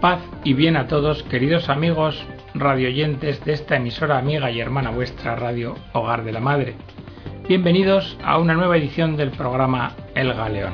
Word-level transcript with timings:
Paz 0.00 0.20
y 0.44 0.54
bien 0.54 0.78
a 0.78 0.86
todos, 0.86 1.22
queridos 1.24 1.68
amigos 1.68 2.26
radioyentes 2.54 3.44
de 3.44 3.52
esta 3.52 3.76
emisora 3.76 4.16
amiga 4.16 4.50
y 4.50 4.58
hermana 4.58 4.88
vuestra 4.88 5.36
Radio 5.36 5.76
Hogar 5.92 6.24
de 6.24 6.32
la 6.32 6.40
Madre. 6.40 6.74
Bienvenidos 7.46 8.16
a 8.24 8.38
una 8.38 8.54
nueva 8.54 8.78
edición 8.78 9.18
del 9.18 9.30
programa 9.30 9.92
El 10.14 10.32
Galeón. 10.32 10.72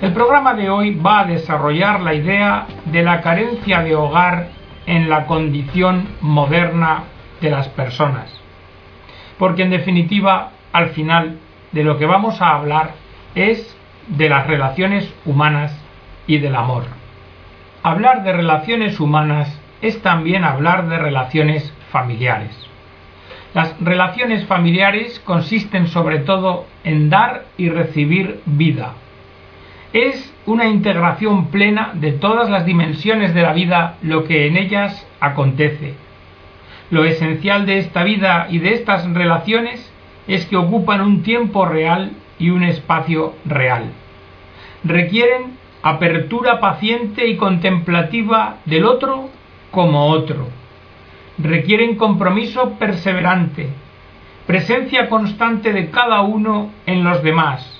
El 0.00 0.12
programa 0.12 0.54
de 0.54 0.70
hoy 0.70 0.94
va 0.94 1.22
a 1.22 1.26
desarrollar 1.26 2.00
la 2.02 2.14
idea 2.14 2.68
de 2.84 3.02
la 3.02 3.20
carencia 3.20 3.82
de 3.82 3.96
hogar 3.96 4.46
en 4.86 5.08
la 5.08 5.26
condición 5.26 6.06
moderna 6.20 7.02
de 7.40 7.50
las 7.50 7.66
personas. 7.66 8.32
Porque 9.40 9.64
en 9.64 9.70
definitiva, 9.70 10.52
al 10.72 10.90
final, 10.90 11.40
de 11.76 11.84
lo 11.84 11.98
que 11.98 12.06
vamos 12.06 12.40
a 12.40 12.54
hablar 12.54 12.92
es 13.34 13.76
de 14.08 14.30
las 14.30 14.46
relaciones 14.46 15.12
humanas 15.26 15.78
y 16.26 16.38
del 16.38 16.56
amor. 16.56 16.84
Hablar 17.82 18.24
de 18.24 18.32
relaciones 18.32 18.98
humanas 18.98 19.60
es 19.82 20.00
también 20.00 20.42
hablar 20.44 20.88
de 20.88 20.96
relaciones 20.96 21.70
familiares. 21.90 22.56
Las 23.52 23.78
relaciones 23.78 24.46
familiares 24.46 25.20
consisten 25.20 25.88
sobre 25.88 26.20
todo 26.20 26.64
en 26.82 27.10
dar 27.10 27.44
y 27.58 27.68
recibir 27.68 28.40
vida. 28.46 28.94
Es 29.92 30.34
una 30.46 30.64
integración 30.68 31.48
plena 31.48 31.90
de 31.92 32.12
todas 32.12 32.48
las 32.48 32.64
dimensiones 32.64 33.34
de 33.34 33.42
la 33.42 33.52
vida 33.52 33.96
lo 34.00 34.24
que 34.24 34.46
en 34.46 34.56
ellas 34.56 35.06
acontece. 35.20 35.92
Lo 36.88 37.04
esencial 37.04 37.66
de 37.66 37.80
esta 37.80 38.02
vida 38.02 38.46
y 38.48 38.60
de 38.60 38.72
estas 38.72 39.06
relaciones 39.12 39.92
es 40.26 40.46
que 40.46 40.56
ocupan 40.56 41.00
un 41.00 41.22
tiempo 41.22 41.66
real 41.66 42.12
y 42.38 42.50
un 42.50 42.62
espacio 42.62 43.34
real. 43.44 43.92
Requieren 44.84 45.56
apertura 45.82 46.60
paciente 46.60 47.26
y 47.28 47.36
contemplativa 47.36 48.56
del 48.64 48.84
otro 48.84 49.30
como 49.70 50.08
otro. 50.08 50.48
Requieren 51.38 51.96
compromiso 51.96 52.72
perseverante, 52.78 53.68
presencia 54.46 55.08
constante 55.08 55.72
de 55.72 55.90
cada 55.90 56.22
uno 56.22 56.70
en 56.86 57.04
los 57.04 57.22
demás 57.22 57.76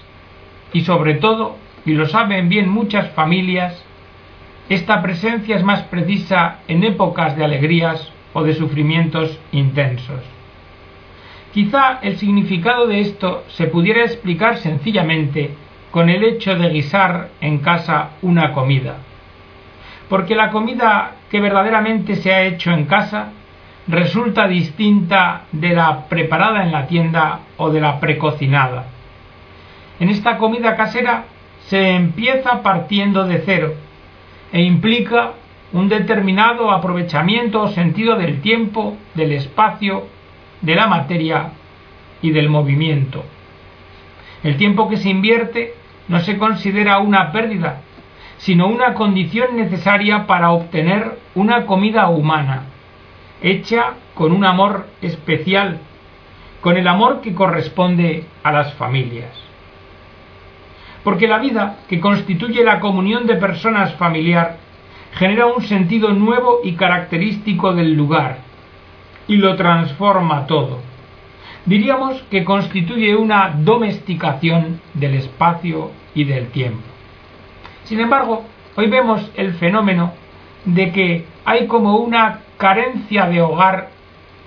y 0.73 0.83
sobre 0.83 1.15
todo, 1.15 1.57
y 1.85 1.95
lo 1.95 2.07
saben 2.07 2.49
bien 2.49 2.69
muchas 2.69 3.11
familias, 3.13 3.83
esta 4.69 5.01
presencia 5.01 5.57
es 5.57 5.63
más 5.63 5.83
precisa 5.85 6.59
en 6.69 6.85
épocas 6.85 7.37
de 7.37 7.45
alegrías 7.45 8.13
o 8.33 8.43
de 8.43 8.55
sufrimientos 8.55 9.39
intensos. 9.53 10.36
Quizá 11.57 12.01
el 12.03 12.19
significado 12.19 12.87
de 12.87 13.01
esto 13.01 13.45
se 13.49 13.69
pudiera 13.69 14.03
explicar 14.03 14.59
sencillamente 14.59 15.55
con 15.91 16.11
el 16.11 16.23
hecho 16.23 16.55
de 16.55 16.69
guisar 16.69 17.31
en 17.41 17.61
casa 17.61 18.11
una 18.21 18.53
comida. 18.53 18.99
Porque 20.11 20.35
la 20.35 20.51
comida 20.51 21.13
que 21.31 21.41
verdaderamente 21.41 22.17
se 22.17 22.31
ha 22.35 22.43
hecho 22.43 22.73
en 22.73 22.85
casa 22.85 23.31
resulta 23.89 24.47
distinta 24.47 25.45
de 25.51 25.71
la 25.71 26.07
preparada 26.11 26.63
en 26.63 26.73
la 26.73 26.87
tienda 26.87 27.41
o 27.57 27.71
de 27.71 27.81
la 27.81 28.01
precocinada. 28.01 28.89
En 29.99 30.11
esta 30.11 30.37
comida 30.37 30.77
casera 30.77 31.25
se 31.69 31.93
empieza 31.93 32.63
partiendo 32.63 33.25
de 33.25 33.39
cero 33.39 33.73
e 34.53 34.61
implica 34.61 35.33
un 35.73 35.89
determinado 35.89 36.71
aprovechamiento 36.71 37.63
o 37.63 37.69
sentido 37.69 38.17
del 38.17 38.43
tiempo, 38.43 38.99
del 39.15 39.33
espacio 39.33 40.15
de 40.67 40.75
la 40.75 40.89
materia 40.89 41.53
y 42.21 42.33
del 42.33 42.49
movimiento. 42.49 43.25
El 44.43 44.57
tiempo 44.57 44.89
que 44.89 44.97
se 44.97 45.09
invierte 45.09 45.75
no 46.09 46.19
se 46.19 46.37
considera 46.37 46.99
una 46.99 47.31
pérdida, 47.31 47.83
sino 48.39 48.67
una 48.67 48.93
condición 48.95 49.57
necesaria 49.57 50.27
para 50.27 50.51
obtener 50.51 51.19
una 51.37 51.67
comida 51.67 52.09
humana, 52.09 52.65
hecha 53.41 53.95
con 54.15 54.33
un 54.33 54.45
amor 54.45 54.89
especial, 55.03 55.79
con 56.61 56.77
el 56.77 56.89
amor 56.89 57.21
que 57.21 57.33
corresponde 57.33 58.25
a 58.43 58.51
las 58.51 58.75
familias. 58.75 59.31
Porque 61.05 61.29
la 61.29 61.39
vida 61.39 61.77
que 61.89 62.01
constituye 62.01 62.65
la 62.65 62.81
comunión 62.81 63.29
de 63.29 63.37
personas 63.37 63.95
familiar 63.95 64.57
genera 65.13 65.47
un 65.47 65.63
sentido 65.63 66.13
nuevo 66.13 66.59
y 66.65 66.73
característico 66.73 67.73
del 67.73 67.95
lugar, 67.95 68.46
y 69.29 69.37
lo 69.37 69.57
transforma 69.57 70.47
todo. 70.47 70.81
Diríamos 71.65 72.23
que 72.31 72.45
constituye 72.45 73.17
una 73.17 73.53
domesticación 73.59 74.81
del 74.95 75.15
espacio 75.15 75.91
y 76.15 76.25
del 76.25 76.49
tiempo. 76.49 76.83
Sin 77.85 78.01
embargo, 78.01 78.45
hoy 78.77 78.89
vemos 78.89 79.31
el 79.35 79.55
fenómeno 79.55 80.13
de 80.65 80.93
que 80.93 81.25
hay 81.45 81.67
como 81.67 81.97
una 81.97 82.41
carencia 82.57 83.27
de 83.27 83.41
hogar 83.41 83.91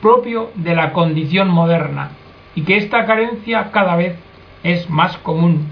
propio 0.01 0.51
de 0.56 0.75
la 0.75 0.94
condición 0.94 1.50
moderna 1.50 2.11
y 2.56 2.61
que 2.61 2.78
esta 2.78 3.06
carencia 3.06 3.72
cada 3.72 3.96
vez 3.96 4.17
es 4.63 4.90
más 4.90 5.17
común. 5.17 5.67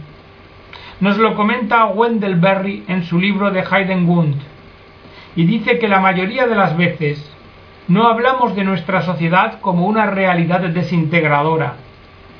Nos 0.99 1.17
lo 1.17 1.35
comenta 1.35 1.85
Wendell 1.85 2.35
Berry 2.35 2.83
en 2.87 3.03
su 3.03 3.19
libro 3.19 3.51
de 3.51 3.61
Haydn 3.61 4.35
y 5.35 5.45
dice 5.45 5.77
que 5.77 5.87
la 5.87 5.99
mayoría 5.99 6.47
de 6.47 6.55
las 6.55 6.75
veces 6.75 7.31
no 7.87 8.07
hablamos 8.07 8.55
de 8.55 8.63
nuestra 8.63 9.01
sociedad 9.01 9.59
como 9.61 9.85
una 9.85 10.07
realidad 10.07 10.61
desintegradora, 10.61 11.75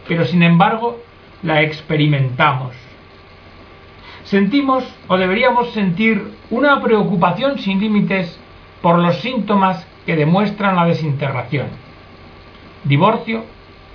pero 0.08 0.26
sin 0.26 0.44
embargo 0.44 1.00
la 1.42 1.62
experimentamos. 1.62 2.76
Sentimos 4.26 4.84
o 5.08 5.18
deberíamos 5.18 5.72
sentir 5.72 6.34
una 6.50 6.82
preocupación 6.82 7.60
sin 7.60 7.80
límites 7.80 8.38
por 8.82 9.00
los 9.00 9.22
síntomas 9.22 9.88
que 10.06 10.18
demuestran 10.18 10.76
la 10.76 10.86
desintegración. 10.86 11.68
Divorcio, 12.84 13.46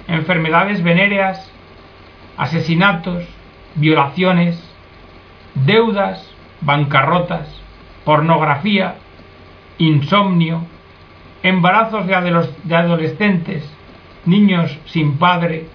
enfermedades 0.09 0.83
venéreas, 0.83 1.51
asesinatos, 2.39 3.25
violaciones, 3.75 4.63
deudas, 5.55 6.27
bancarrotas, 6.63 7.49
pornografía, 8.05 8.97
insomnio, 9.79 10.65
embarazos 11.42 12.06
de 12.06 12.76
adolescentes, 12.76 13.69
niños 14.25 14.78
sin 14.86 15.19
padre, 15.19 15.66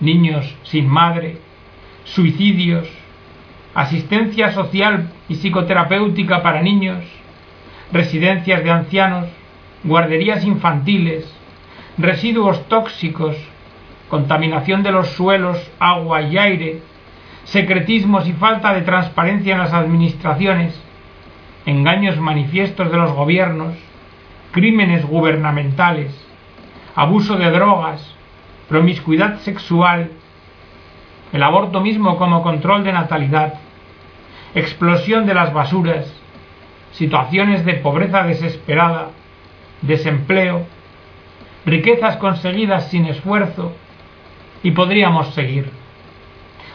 niños 0.00 0.54
sin 0.64 0.88
madre, 0.88 1.38
suicidios, 2.04 2.88
asistencia 3.74 4.52
social 4.52 5.10
y 5.28 5.36
psicoterapéutica 5.36 6.42
para 6.42 6.62
niños, 6.62 7.04
residencias 7.92 8.64
de 8.64 8.70
ancianos, 8.70 9.28
guarderías 9.84 10.44
infantiles, 10.44 11.32
residuos 11.98 12.66
tóxicos, 12.68 13.36
contaminación 14.08 14.82
de 14.82 14.92
los 14.92 15.08
suelos, 15.10 15.58
agua 15.78 16.22
y 16.22 16.36
aire, 16.36 16.82
secretismos 17.44 18.26
y 18.26 18.32
falta 18.32 18.74
de 18.74 18.82
transparencia 18.82 19.54
en 19.54 19.60
las 19.60 19.72
administraciones, 19.72 20.80
engaños 21.64 22.18
manifiestos 22.18 22.90
de 22.90 22.96
los 22.96 23.12
gobiernos, 23.12 23.74
crímenes 24.52 25.04
gubernamentales, 25.04 26.12
abuso 26.94 27.36
de 27.36 27.50
drogas, 27.50 28.14
promiscuidad 28.68 29.38
sexual, 29.40 30.10
el 31.32 31.42
aborto 31.42 31.80
mismo 31.80 32.16
como 32.18 32.42
control 32.42 32.84
de 32.84 32.92
natalidad, 32.92 33.54
explosión 34.54 35.26
de 35.26 35.34
las 35.34 35.52
basuras, 35.52 36.12
situaciones 36.92 37.64
de 37.64 37.74
pobreza 37.74 38.22
desesperada, 38.24 39.08
desempleo, 39.80 40.66
riquezas 41.64 42.18
conseguidas 42.18 42.88
sin 42.90 43.06
esfuerzo, 43.06 43.72
y 44.62 44.70
podríamos 44.72 45.34
seguir. 45.34 45.70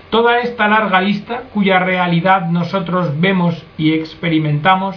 Toda 0.10 0.40
esta 0.40 0.68
larga 0.68 1.02
lista, 1.02 1.44
cuya 1.54 1.80
realidad 1.80 2.48
nosotros 2.50 3.20
vemos 3.20 3.66
y 3.78 3.94
experimentamos, 3.94 4.96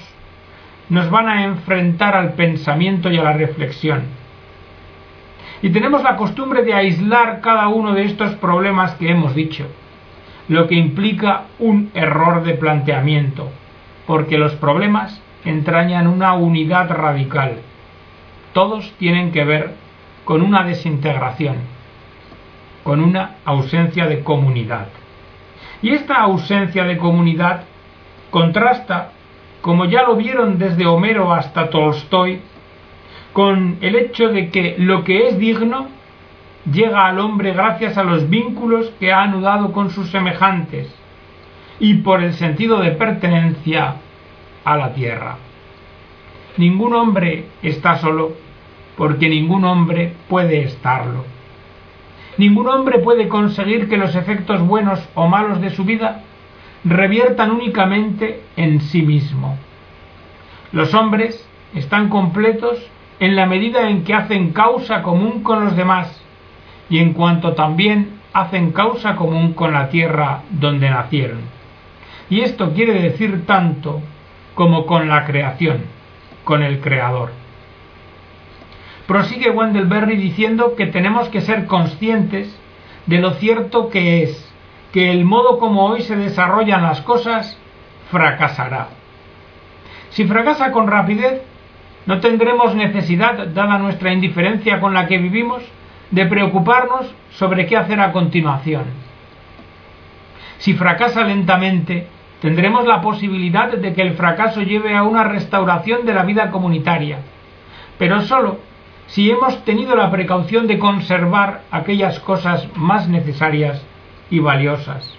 nos 0.90 1.08
van 1.08 1.28
a 1.28 1.44
enfrentar 1.44 2.16
al 2.16 2.34
pensamiento 2.34 3.10
y 3.10 3.16
a 3.16 3.22
la 3.22 3.32
reflexión. 3.32 4.02
Y 5.62 5.70
tenemos 5.70 6.02
la 6.02 6.16
costumbre 6.16 6.62
de 6.62 6.74
aislar 6.74 7.40
cada 7.40 7.68
uno 7.68 7.94
de 7.94 8.04
estos 8.04 8.34
problemas 8.36 8.94
que 8.96 9.10
hemos 9.10 9.34
dicho, 9.34 9.66
lo 10.48 10.66
que 10.66 10.74
implica 10.74 11.44
un 11.58 11.90
error 11.94 12.42
de 12.42 12.54
planteamiento, 12.54 13.50
porque 14.06 14.36
los 14.36 14.54
problemas 14.56 15.22
entrañan 15.44 16.06
una 16.06 16.34
unidad 16.34 16.90
radical. 16.90 17.58
Todos 18.52 18.92
tienen 18.98 19.30
que 19.30 19.44
ver 19.44 19.74
con 20.24 20.42
una 20.42 20.64
desintegración, 20.64 21.56
con 22.82 23.00
una 23.00 23.36
ausencia 23.44 24.06
de 24.06 24.24
comunidad. 24.24 24.88
Y 25.82 25.90
esta 25.90 26.16
ausencia 26.16 26.84
de 26.84 26.96
comunidad 26.96 27.62
contrasta 28.30 29.12
como 29.60 29.84
ya 29.84 30.02
lo 30.04 30.16
vieron 30.16 30.58
desde 30.58 30.86
Homero 30.86 31.32
hasta 31.32 31.70
Tolstoy, 31.70 32.40
con 33.32 33.78
el 33.80 33.94
hecho 33.94 34.28
de 34.28 34.50
que 34.50 34.76
lo 34.78 35.04
que 35.04 35.28
es 35.28 35.38
digno 35.38 35.88
llega 36.70 37.06
al 37.06 37.18
hombre 37.18 37.52
gracias 37.52 37.96
a 37.96 38.04
los 38.04 38.28
vínculos 38.28 38.92
que 38.98 39.12
ha 39.12 39.22
anudado 39.22 39.72
con 39.72 39.90
sus 39.90 40.10
semejantes 40.10 40.94
y 41.78 41.94
por 41.94 42.22
el 42.22 42.34
sentido 42.34 42.80
de 42.80 42.90
pertenencia 42.92 43.96
a 44.64 44.76
la 44.76 44.92
tierra. 44.92 45.36
Ningún 46.56 46.94
hombre 46.94 47.46
está 47.62 47.98
solo 47.98 48.32
porque 48.96 49.28
ningún 49.28 49.64
hombre 49.64 50.12
puede 50.28 50.62
estarlo. 50.62 51.24
Ningún 52.36 52.68
hombre 52.68 52.98
puede 52.98 53.28
conseguir 53.28 53.88
que 53.88 53.96
los 53.96 54.14
efectos 54.14 54.60
buenos 54.60 55.00
o 55.14 55.26
malos 55.26 55.60
de 55.60 55.70
su 55.70 55.84
vida 55.84 56.22
reviertan 56.84 57.50
únicamente 57.50 58.42
en 58.56 58.80
sí 58.80 59.02
mismo. 59.02 59.56
Los 60.72 60.94
hombres 60.94 61.46
están 61.74 62.08
completos 62.08 62.78
en 63.18 63.36
la 63.36 63.46
medida 63.46 63.90
en 63.90 64.04
que 64.04 64.14
hacen 64.14 64.52
causa 64.52 65.02
común 65.02 65.42
con 65.42 65.64
los 65.64 65.76
demás 65.76 66.22
y 66.88 66.98
en 66.98 67.12
cuanto 67.12 67.54
también 67.54 68.20
hacen 68.32 68.72
causa 68.72 69.16
común 69.16 69.52
con 69.52 69.72
la 69.72 69.88
tierra 69.90 70.42
donde 70.50 70.90
nacieron. 70.90 71.40
Y 72.28 72.40
esto 72.40 72.72
quiere 72.72 72.94
decir 72.94 73.44
tanto 73.46 74.00
como 74.54 74.86
con 74.86 75.08
la 75.08 75.24
creación, 75.24 75.82
con 76.44 76.62
el 76.62 76.80
Creador. 76.80 77.32
Prosigue 79.06 79.50
Wendelberry 79.50 80.16
diciendo 80.16 80.76
que 80.76 80.86
tenemos 80.86 81.28
que 81.28 81.40
ser 81.40 81.66
conscientes 81.66 82.56
de 83.06 83.18
lo 83.18 83.32
cierto 83.32 83.90
que 83.90 84.22
es 84.22 84.49
que 84.92 85.12
el 85.12 85.24
modo 85.24 85.58
como 85.58 85.86
hoy 85.86 86.02
se 86.02 86.16
desarrollan 86.16 86.82
las 86.82 87.00
cosas 87.02 87.58
fracasará. 88.10 88.88
Si 90.10 90.24
fracasa 90.24 90.72
con 90.72 90.88
rapidez, 90.88 91.42
no 92.06 92.20
tendremos 92.20 92.74
necesidad, 92.74 93.46
dada 93.48 93.78
nuestra 93.78 94.12
indiferencia 94.12 94.80
con 94.80 94.94
la 94.94 95.06
que 95.06 95.18
vivimos, 95.18 95.62
de 96.10 96.26
preocuparnos 96.26 97.14
sobre 97.30 97.66
qué 97.66 97.76
hacer 97.76 98.00
a 98.00 98.10
continuación. 98.10 98.84
Si 100.58 100.74
fracasa 100.74 101.22
lentamente, 101.22 102.08
tendremos 102.40 102.84
la 102.84 103.00
posibilidad 103.00 103.68
de 103.68 103.94
que 103.94 104.02
el 104.02 104.14
fracaso 104.14 104.62
lleve 104.62 104.96
a 104.96 105.04
una 105.04 105.22
restauración 105.24 106.04
de 106.04 106.14
la 106.14 106.24
vida 106.24 106.50
comunitaria, 106.50 107.18
pero 107.96 108.22
solo 108.22 108.58
si 109.06 109.30
hemos 109.30 109.64
tenido 109.64 109.94
la 109.94 110.10
precaución 110.10 110.66
de 110.66 110.78
conservar 110.78 111.62
aquellas 111.70 112.18
cosas 112.20 112.68
más 112.76 113.08
necesarias 113.08 113.84
y 114.30 114.38
valiosas. 114.38 115.16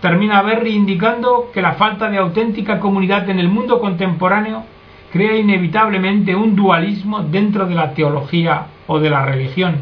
Termina 0.00 0.42
Berry 0.42 0.74
indicando 0.74 1.50
que 1.52 1.62
la 1.62 1.72
falta 1.72 2.08
de 2.10 2.18
auténtica 2.18 2.80
comunidad 2.80 3.28
en 3.28 3.38
el 3.38 3.48
mundo 3.48 3.80
contemporáneo 3.80 4.64
crea 5.12 5.36
inevitablemente 5.36 6.34
un 6.34 6.54
dualismo 6.54 7.20
dentro 7.20 7.66
de 7.66 7.74
la 7.74 7.94
teología 7.94 8.66
o 8.86 9.00
de 9.00 9.10
la 9.10 9.24
religión, 9.24 9.76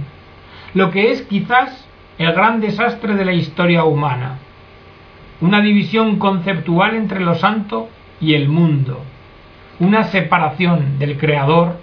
lo 0.74 0.90
que 0.90 1.10
es 1.10 1.22
quizás 1.22 1.86
el 2.18 2.32
gran 2.32 2.60
desastre 2.60 3.14
de 3.14 3.24
la 3.24 3.32
historia 3.32 3.84
humana, 3.84 4.38
una 5.40 5.60
división 5.60 6.18
conceptual 6.18 6.94
entre 6.94 7.20
lo 7.20 7.34
santo 7.34 7.88
y 8.20 8.34
el 8.34 8.48
mundo, 8.48 9.02
una 9.80 10.04
separación 10.04 10.98
del 10.98 11.18
creador 11.18 11.78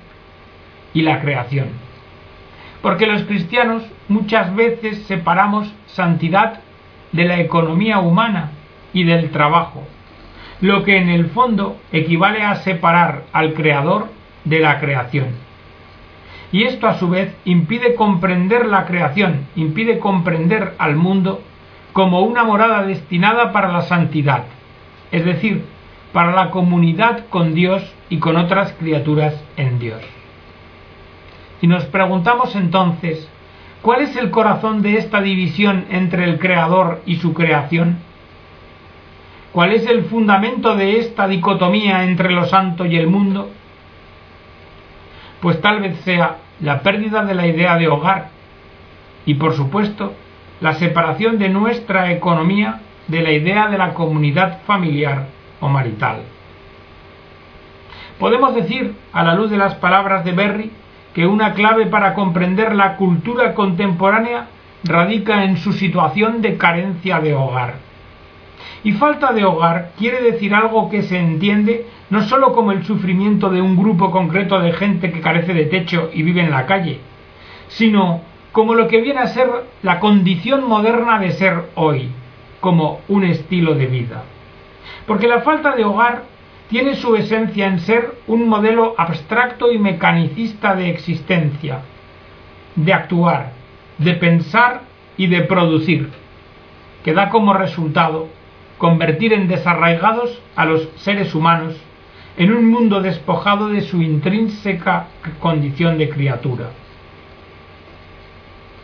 y 0.93 1.01
la 1.01 1.19
creación. 1.19 1.67
Porque 2.81 3.05
los 3.05 3.23
cristianos 3.23 3.83
muchas 4.11 4.53
veces 4.53 5.03
separamos 5.03 5.73
santidad 5.87 6.59
de 7.13 7.25
la 7.25 7.39
economía 7.39 7.99
humana 7.99 8.51
y 8.93 9.05
del 9.05 9.31
trabajo, 9.31 9.83
lo 10.59 10.83
que 10.83 10.97
en 10.97 11.09
el 11.09 11.27
fondo 11.27 11.77
equivale 11.93 12.43
a 12.43 12.55
separar 12.55 13.23
al 13.31 13.53
creador 13.53 14.09
de 14.43 14.59
la 14.59 14.79
creación. 14.79 15.27
Y 16.51 16.63
esto 16.63 16.87
a 16.87 16.95
su 16.95 17.09
vez 17.09 17.33
impide 17.45 17.95
comprender 17.95 18.65
la 18.65 18.85
creación, 18.85 19.47
impide 19.55 19.99
comprender 19.99 20.75
al 20.77 20.97
mundo 20.97 21.41
como 21.93 22.21
una 22.21 22.43
morada 22.43 22.83
destinada 22.83 23.53
para 23.53 23.71
la 23.71 23.83
santidad, 23.83 24.43
es 25.13 25.23
decir, 25.23 25.63
para 26.11 26.33
la 26.33 26.51
comunidad 26.51 27.27
con 27.29 27.53
Dios 27.53 27.81
y 28.09 28.17
con 28.17 28.35
otras 28.35 28.73
criaturas 28.73 29.41
en 29.55 29.79
Dios. 29.79 30.01
Y 31.61 31.67
nos 31.67 31.85
preguntamos 31.85 32.55
entonces, 32.57 33.29
¿cuál 33.81 34.01
es 34.01 34.15
el 34.15 34.31
corazón 34.31 34.81
de 34.81 34.97
esta 34.97 35.21
división 35.21 35.85
entre 35.89 36.25
el 36.25 36.39
Creador 36.39 37.01
y 37.05 37.17
su 37.17 37.33
creación? 37.33 37.99
¿Cuál 39.51 39.73
es 39.73 39.85
el 39.85 40.05
fundamento 40.05 40.75
de 40.75 40.99
esta 40.99 41.27
dicotomía 41.27 42.03
entre 42.03 42.31
lo 42.31 42.45
santo 42.45 42.85
y 42.85 42.95
el 42.95 43.07
mundo? 43.07 43.49
Pues 45.41 45.59
tal 45.59 45.81
vez 45.81 45.97
sea 46.01 46.37
la 46.61 46.81
pérdida 46.81 47.25
de 47.25 47.33
la 47.33 47.47
idea 47.47 47.75
de 47.77 47.87
hogar 47.87 48.29
y, 49.25 49.33
por 49.33 49.53
supuesto, 49.53 50.13
la 50.61 50.73
separación 50.75 51.37
de 51.37 51.49
nuestra 51.49 52.11
economía 52.11 52.81
de 53.07 53.21
la 53.21 53.31
idea 53.31 53.67
de 53.67 53.77
la 53.77 53.93
comunidad 53.93 54.61
familiar 54.65 55.27
o 55.59 55.67
marital. 55.67 56.21
Podemos 58.19 58.53
decir, 58.53 58.93
a 59.11 59.23
la 59.23 59.33
luz 59.33 59.49
de 59.49 59.57
las 59.57 59.75
palabras 59.75 60.23
de 60.23 60.31
Berry, 60.31 60.71
que 61.13 61.27
una 61.27 61.53
clave 61.53 61.87
para 61.87 62.13
comprender 62.13 62.73
la 62.75 62.95
cultura 62.95 63.53
contemporánea 63.53 64.47
radica 64.83 65.43
en 65.43 65.57
su 65.57 65.73
situación 65.73 66.41
de 66.41 66.57
carencia 66.57 67.19
de 67.19 67.33
hogar. 67.33 67.75
Y 68.83 68.93
falta 68.93 69.31
de 69.31 69.45
hogar 69.45 69.91
quiere 69.97 70.21
decir 70.21 70.55
algo 70.55 70.89
que 70.89 71.03
se 71.03 71.19
entiende 71.19 71.87
no 72.09 72.23
sólo 72.23 72.53
como 72.53 72.71
el 72.71 72.83
sufrimiento 72.83 73.49
de 73.49 73.61
un 73.61 73.77
grupo 73.77 74.11
concreto 74.11 74.59
de 74.59 74.73
gente 74.73 75.11
que 75.11 75.21
carece 75.21 75.53
de 75.53 75.65
techo 75.65 76.09
y 76.13 76.23
vive 76.23 76.41
en 76.41 76.51
la 76.51 76.65
calle, 76.65 76.99
sino 77.67 78.21
como 78.51 78.73
lo 78.73 78.87
que 78.87 79.01
viene 79.01 79.21
a 79.21 79.27
ser 79.27 79.49
la 79.81 79.99
condición 79.99 80.67
moderna 80.67 81.19
de 81.19 81.31
ser 81.31 81.69
hoy, 81.75 82.09
como 82.59 82.99
un 83.07 83.23
estilo 83.23 83.75
de 83.75 83.85
vida. 83.85 84.23
Porque 85.05 85.27
la 85.27 85.41
falta 85.41 85.75
de 85.75 85.85
hogar 85.85 86.23
tiene 86.71 86.95
su 86.95 87.17
esencia 87.17 87.67
en 87.67 87.81
ser 87.81 88.15
un 88.27 88.47
modelo 88.47 88.95
abstracto 88.97 89.73
y 89.73 89.77
mecanicista 89.77 90.73
de 90.73 90.89
existencia, 90.89 91.81
de 92.77 92.93
actuar, 92.93 93.51
de 93.97 94.13
pensar 94.13 94.83
y 95.17 95.27
de 95.27 95.41
producir, 95.41 96.09
que 97.03 97.13
da 97.13 97.29
como 97.29 97.53
resultado 97.53 98.29
convertir 98.77 99.33
en 99.33 99.49
desarraigados 99.49 100.41
a 100.55 100.63
los 100.63 100.87
seres 100.95 101.35
humanos 101.35 101.75
en 102.37 102.53
un 102.53 102.71
mundo 102.71 103.01
despojado 103.01 103.67
de 103.67 103.81
su 103.81 104.01
intrínseca 104.01 105.07
condición 105.41 105.97
de 105.97 106.09
criatura. 106.09 106.69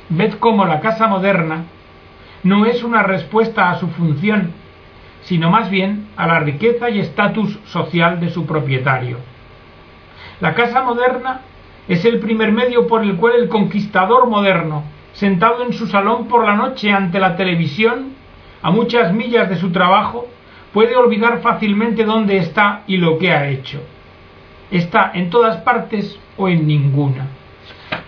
Ved 0.10 0.34
cómo 0.40 0.66
la 0.66 0.82
casa 0.82 1.08
moderna 1.08 1.64
no 2.44 2.66
es 2.66 2.84
una 2.84 3.04
respuesta 3.04 3.70
a 3.70 3.80
su 3.80 3.88
función 3.88 4.52
sino 5.28 5.50
más 5.50 5.70
bien 5.70 6.08
a 6.16 6.26
la 6.26 6.40
riqueza 6.40 6.90
y 6.90 7.00
estatus 7.00 7.60
social 7.66 8.22
de 8.22 8.30
su 8.30 8.46
propietario. 8.46 9.18
La 10.40 10.54
casa 10.54 10.82
moderna 10.84 11.42
es 11.90 12.06
el 12.06 12.20
primer 12.20 12.54
medio 12.54 12.88
por 12.88 13.04
el 13.04 13.18
cual 13.18 13.34
el 13.36 13.50
conquistador 13.50 14.30
moderno, 14.30 14.86
sentado 15.12 15.64
en 15.64 15.74
su 15.74 15.86
salón 15.88 16.30
por 16.30 16.46
la 16.46 16.56
noche 16.56 16.94
ante 16.94 17.20
la 17.20 17.36
televisión, 17.36 18.14
a 18.62 18.72
muchas 18.72 19.12
millas 19.12 19.50
de 19.50 19.58
su 19.58 19.70
trabajo, 19.74 20.28
puede 20.72 20.96
olvidar 20.96 21.42
fácilmente 21.42 22.06
dónde 22.06 22.38
está 22.38 22.84
y 22.88 22.96
lo 22.96 23.18
que 23.18 23.34
ha 23.34 23.50
hecho. 23.50 23.82
Está 24.72 25.12
en 25.14 25.30
todas 25.30 25.58
partes 25.58 26.18
o 26.38 26.48
en 26.48 26.66
ninguna. 26.66 27.28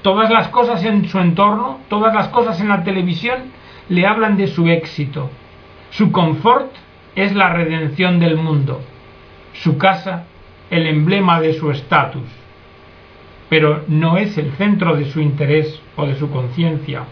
Todas 0.03 0.29
las 0.29 0.47
cosas 0.47 0.85
en 0.85 1.09
su 1.09 1.19
entorno, 1.19 1.79
todas 1.89 2.13
las 2.13 2.29
cosas 2.29 2.61
en 2.61 2.69
la 2.69 2.85
televisión 2.85 3.51
le 3.89 4.07
hablan 4.07 4.37
de 4.37 4.47
su 4.47 4.69
éxito, 4.69 5.29
su 5.89 6.13
confort 6.13 6.71
es 7.23 7.35
la 7.35 7.49
redención 7.49 8.19
del 8.19 8.37
mundo, 8.37 8.81
su 9.53 9.77
casa 9.77 10.25
el 10.69 10.87
emblema 10.87 11.41
de 11.41 11.53
su 11.53 11.71
estatus, 11.71 12.27
pero 13.49 13.83
no 13.87 14.17
es 14.17 14.37
el 14.37 14.51
centro 14.53 14.95
de 14.95 15.05
su 15.05 15.19
interés 15.19 15.81
o 15.95 16.05
de 16.05 16.15
su 16.15 16.29
conciencia. 16.29 17.03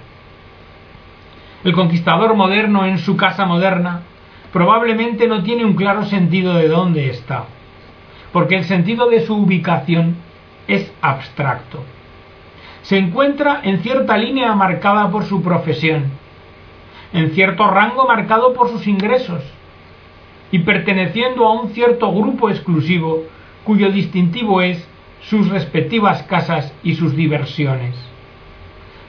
El 1.63 1.73
conquistador 1.73 2.35
moderno 2.35 2.85
en 2.85 2.99
su 2.99 3.17
casa 3.17 3.45
moderna 3.45 4.03
probablemente 4.53 5.27
no 5.27 5.43
tiene 5.43 5.65
un 5.65 5.73
claro 5.73 6.05
sentido 6.05 6.53
de 6.53 6.69
dónde 6.69 7.09
está, 7.09 7.45
porque 8.31 8.55
el 8.55 8.63
sentido 8.63 9.09
de 9.09 9.25
su 9.25 9.35
ubicación 9.35 10.15
es 10.67 10.93
abstracto. 11.01 11.83
Se 12.83 12.97
encuentra 12.97 13.61
en 13.63 13.81
cierta 13.81 14.15
línea 14.17 14.53
marcada 14.55 15.09
por 15.09 15.25
su 15.25 15.41
profesión, 15.41 16.05
en 17.11 17.31
cierto 17.31 17.67
rango 17.67 18.07
marcado 18.07 18.53
por 18.53 18.69
sus 18.69 18.87
ingresos, 18.87 19.43
y 20.51 20.59
perteneciendo 20.59 21.45
a 21.45 21.61
un 21.61 21.69
cierto 21.69 22.11
grupo 22.13 22.49
exclusivo 22.49 23.23
cuyo 23.63 23.91
distintivo 23.91 24.61
es 24.61 24.87
sus 25.21 25.49
respectivas 25.49 26.23
casas 26.23 26.73
y 26.83 26.95
sus 26.95 27.15
diversiones. 27.15 27.95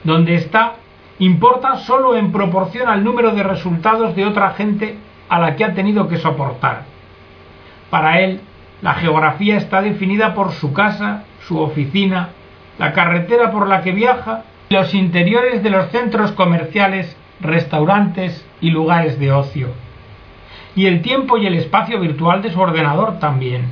Donde 0.04 0.34
está 0.34 0.74
importa 1.18 1.76
sólo 1.76 2.16
en 2.16 2.32
proporción 2.32 2.88
al 2.88 3.04
número 3.04 3.32
de 3.32 3.42
resultados 3.42 4.14
de 4.16 4.26
otra 4.26 4.50
gente 4.50 4.96
a 5.28 5.38
la 5.38 5.56
que 5.56 5.64
ha 5.64 5.74
tenido 5.74 6.08
que 6.08 6.16
soportar. 6.16 6.84
Para 7.90 8.20
él, 8.20 8.40
la 8.82 8.94
geografía 8.94 9.56
está 9.56 9.82
definida 9.82 10.34
por 10.34 10.52
su 10.52 10.72
casa, 10.72 11.24
su 11.46 11.58
oficina, 11.58 12.30
la 12.78 12.92
carretera 12.92 13.50
por 13.50 13.68
la 13.68 13.82
que 13.82 13.92
viaja 13.92 14.44
los 14.70 14.94
interiores 14.94 15.62
de 15.62 15.70
los 15.70 15.90
centros 15.90 16.32
comerciales, 16.32 17.16
restaurantes 17.40 18.46
y 18.60 18.70
lugares 18.70 19.18
de 19.18 19.32
ocio. 19.32 19.68
Y 20.78 20.86
el 20.86 21.02
tiempo 21.02 21.36
y 21.38 21.44
el 21.44 21.54
espacio 21.54 21.98
virtual 21.98 22.40
de 22.40 22.52
su 22.52 22.60
ordenador 22.60 23.18
también. 23.18 23.64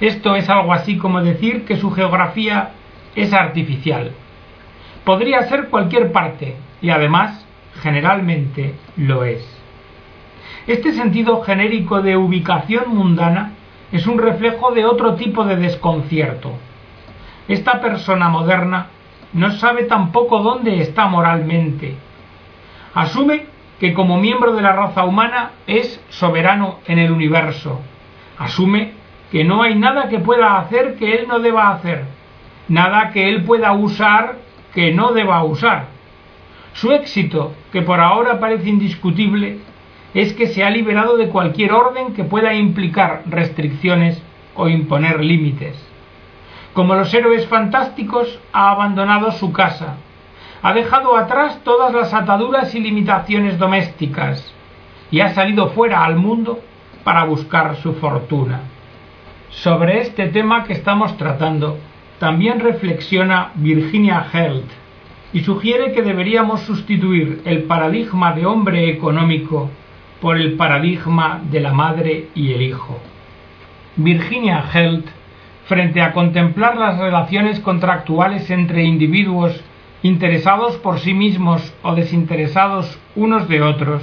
Esto 0.00 0.36
es 0.36 0.48
algo 0.48 0.72
así 0.72 0.96
como 0.96 1.20
decir 1.20 1.66
que 1.66 1.76
su 1.76 1.90
geografía 1.90 2.70
es 3.14 3.34
artificial. 3.34 4.12
Podría 5.04 5.42
ser 5.42 5.68
cualquier 5.68 6.10
parte 6.10 6.56
y 6.80 6.88
además 6.88 7.46
generalmente 7.82 8.74
lo 8.96 9.22
es. 9.24 9.46
Este 10.66 10.92
sentido 10.92 11.42
genérico 11.42 12.00
de 12.00 12.16
ubicación 12.16 12.84
mundana 12.88 13.52
es 13.92 14.06
un 14.06 14.18
reflejo 14.18 14.72
de 14.72 14.86
otro 14.86 15.14
tipo 15.14 15.44
de 15.44 15.56
desconcierto. 15.56 16.52
Esta 17.48 17.82
persona 17.82 18.30
moderna 18.30 18.86
no 19.34 19.50
sabe 19.50 19.82
tampoco 19.82 20.38
dónde 20.38 20.80
está 20.80 21.06
moralmente. 21.06 21.96
Asume 22.94 23.57
que 23.80 23.94
como 23.94 24.18
miembro 24.18 24.54
de 24.54 24.62
la 24.62 24.72
raza 24.72 25.04
humana 25.04 25.52
es 25.66 26.00
soberano 26.08 26.80
en 26.86 26.98
el 26.98 27.12
universo. 27.12 27.80
Asume 28.38 28.92
que 29.30 29.44
no 29.44 29.62
hay 29.62 29.74
nada 29.74 30.08
que 30.08 30.18
pueda 30.18 30.58
hacer 30.58 30.96
que 30.96 31.14
él 31.14 31.26
no 31.28 31.38
deba 31.38 31.70
hacer, 31.70 32.04
nada 32.68 33.10
que 33.10 33.28
él 33.28 33.44
pueda 33.44 33.72
usar 33.72 34.36
que 34.74 34.92
no 34.92 35.12
deba 35.12 35.42
usar. 35.44 35.86
Su 36.72 36.92
éxito, 36.92 37.52
que 37.72 37.82
por 37.82 38.00
ahora 38.00 38.38
parece 38.38 38.68
indiscutible, 38.68 39.58
es 40.14 40.32
que 40.32 40.46
se 40.46 40.64
ha 40.64 40.70
liberado 40.70 41.16
de 41.16 41.28
cualquier 41.28 41.72
orden 41.72 42.14
que 42.14 42.24
pueda 42.24 42.54
implicar 42.54 43.22
restricciones 43.26 44.22
o 44.54 44.68
imponer 44.68 45.22
límites. 45.24 45.76
Como 46.72 46.94
los 46.94 47.12
héroes 47.12 47.46
fantásticos, 47.46 48.38
ha 48.52 48.70
abandonado 48.70 49.32
su 49.32 49.52
casa, 49.52 49.96
ha 50.62 50.72
dejado 50.72 51.16
atrás 51.16 51.60
todas 51.64 51.92
las 51.92 52.12
ataduras 52.12 52.74
y 52.74 52.80
limitaciones 52.80 53.58
domésticas 53.58 54.52
y 55.10 55.20
ha 55.20 55.34
salido 55.34 55.70
fuera 55.70 56.04
al 56.04 56.16
mundo 56.16 56.60
para 57.04 57.24
buscar 57.24 57.76
su 57.76 57.94
fortuna. 57.94 58.60
Sobre 59.50 60.00
este 60.00 60.28
tema 60.28 60.64
que 60.64 60.74
estamos 60.74 61.16
tratando, 61.16 61.78
también 62.18 62.60
reflexiona 62.60 63.52
Virginia 63.54 64.26
Held 64.32 64.64
y 65.32 65.40
sugiere 65.40 65.92
que 65.92 66.02
deberíamos 66.02 66.60
sustituir 66.62 67.42
el 67.44 67.64
paradigma 67.64 68.32
de 68.32 68.46
hombre 68.46 68.90
económico 68.90 69.70
por 70.20 70.36
el 70.36 70.54
paradigma 70.54 71.40
de 71.50 71.60
la 71.60 71.72
madre 71.72 72.28
y 72.34 72.52
el 72.52 72.62
hijo. 72.62 72.98
Virginia 73.96 74.64
Held, 74.72 75.04
frente 75.66 76.00
a 76.00 76.12
contemplar 76.12 76.76
las 76.76 76.98
relaciones 76.98 77.60
contractuales 77.60 78.50
entre 78.50 78.84
individuos 78.84 79.62
interesados 80.02 80.76
por 80.76 81.00
sí 81.00 81.14
mismos 81.14 81.74
o 81.82 81.94
desinteresados 81.94 82.98
unos 83.16 83.48
de 83.48 83.62
otros, 83.62 84.02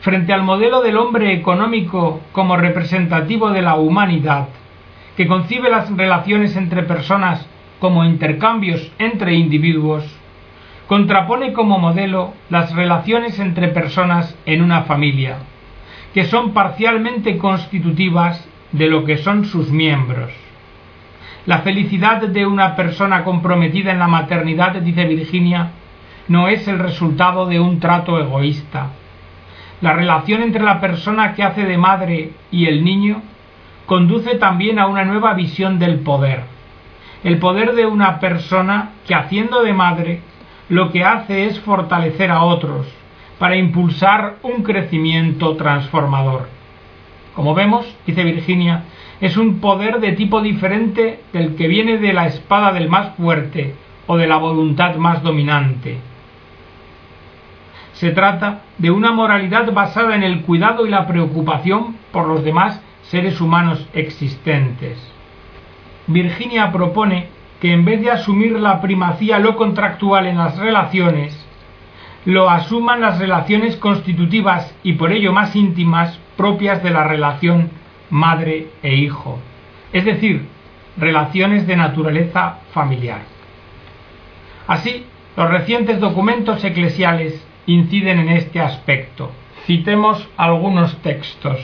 frente 0.00 0.32
al 0.32 0.42
modelo 0.42 0.82
del 0.82 0.96
hombre 0.96 1.34
económico 1.34 2.20
como 2.32 2.56
representativo 2.56 3.50
de 3.50 3.62
la 3.62 3.76
humanidad, 3.76 4.48
que 5.16 5.26
concibe 5.26 5.68
las 5.70 5.94
relaciones 5.94 6.56
entre 6.56 6.82
personas 6.84 7.46
como 7.80 8.04
intercambios 8.04 8.92
entre 8.98 9.34
individuos, 9.34 10.04
contrapone 10.86 11.52
como 11.52 11.78
modelo 11.78 12.32
las 12.48 12.74
relaciones 12.74 13.38
entre 13.38 13.68
personas 13.68 14.36
en 14.46 14.62
una 14.62 14.82
familia, 14.82 15.38
que 16.14 16.24
son 16.24 16.52
parcialmente 16.52 17.38
constitutivas 17.38 18.46
de 18.72 18.88
lo 18.88 19.04
que 19.04 19.16
son 19.18 19.44
sus 19.44 19.70
miembros. 19.70 20.30
La 21.46 21.60
felicidad 21.60 22.20
de 22.20 22.46
una 22.46 22.76
persona 22.76 23.24
comprometida 23.24 23.92
en 23.92 23.98
la 23.98 24.08
maternidad, 24.08 24.74
dice 24.74 25.06
Virginia, 25.06 25.70
no 26.28 26.48
es 26.48 26.68
el 26.68 26.78
resultado 26.78 27.46
de 27.46 27.58
un 27.58 27.80
trato 27.80 28.18
egoísta. 28.20 28.90
La 29.80 29.94
relación 29.94 30.42
entre 30.42 30.62
la 30.62 30.80
persona 30.80 31.34
que 31.34 31.42
hace 31.42 31.64
de 31.64 31.78
madre 31.78 32.32
y 32.50 32.66
el 32.66 32.84
niño 32.84 33.22
conduce 33.86 34.34
también 34.36 34.78
a 34.78 34.86
una 34.86 35.04
nueva 35.04 35.32
visión 35.32 35.78
del 35.78 36.00
poder. 36.00 36.42
El 37.24 37.38
poder 37.38 37.74
de 37.74 37.86
una 37.86 38.20
persona 38.20 38.90
que 39.06 39.14
haciendo 39.14 39.62
de 39.62 39.72
madre 39.72 40.20
lo 40.68 40.92
que 40.92 41.04
hace 41.04 41.46
es 41.46 41.58
fortalecer 41.60 42.30
a 42.30 42.42
otros 42.42 42.86
para 43.38 43.56
impulsar 43.56 44.36
un 44.42 44.62
crecimiento 44.62 45.56
transformador. 45.56 46.59
Como 47.34 47.54
vemos, 47.54 47.86
dice 48.06 48.24
Virginia, 48.24 48.84
es 49.20 49.36
un 49.36 49.60
poder 49.60 50.00
de 50.00 50.12
tipo 50.12 50.40
diferente 50.40 51.20
del 51.32 51.54
que 51.54 51.68
viene 51.68 51.98
de 51.98 52.12
la 52.12 52.26
espada 52.26 52.72
del 52.72 52.88
más 52.88 53.14
fuerte 53.16 53.74
o 54.06 54.16
de 54.16 54.26
la 54.26 54.38
voluntad 54.38 54.96
más 54.96 55.22
dominante. 55.22 55.98
Se 57.92 58.10
trata 58.10 58.62
de 58.78 58.90
una 58.90 59.12
moralidad 59.12 59.72
basada 59.72 60.16
en 60.16 60.22
el 60.22 60.42
cuidado 60.42 60.86
y 60.86 60.90
la 60.90 61.06
preocupación 61.06 61.96
por 62.12 62.26
los 62.26 62.42
demás 62.42 62.80
seres 63.02 63.40
humanos 63.40 63.86
existentes. 63.92 64.98
Virginia 66.06 66.72
propone 66.72 67.28
que 67.60 67.72
en 67.72 67.84
vez 67.84 68.00
de 68.00 68.10
asumir 68.10 68.58
la 68.58 68.80
primacía 68.80 69.38
lo 69.38 69.54
contractual 69.54 70.26
en 70.26 70.38
las 70.38 70.56
relaciones, 70.56 71.39
lo 72.24 72.50
asuman 72.50 73.00
las 73.00 73.18
relaciones 73.18 73.76
constitutivas 73.76 74.74
y 74.82 74.94
por 74.94 75.12
ello 75.12 75.32
más 75.32 75.56
íntimas 75.56 76.18
propias 76.36 76.82
de 76.82 76.90
la 76.90 77.04
relación 77.04 77.70
madre 78.10 78.68
e 78.82 78.94
hijo, 78.94 79.38
es 79.92 80.04
decir, 80.04 80.46
relaciones 80.96 81.66
de 81.66 81.76
naturaleza 81.76 82.58
familiar. 82.72 83.22
Así, 84.66 85.06
los 85.36 85.48
recientes 85.48 86.00
documentos 86.00 86.62
eclesiales 86.64 87.44
inciden 87.66 88.18
en 88.18 88.28
este 88.30 88.60
aspecto. 88.60 89.30
Citemos 89.66 90.28
algunos 90.36 90.96
textos. 90.98 91.60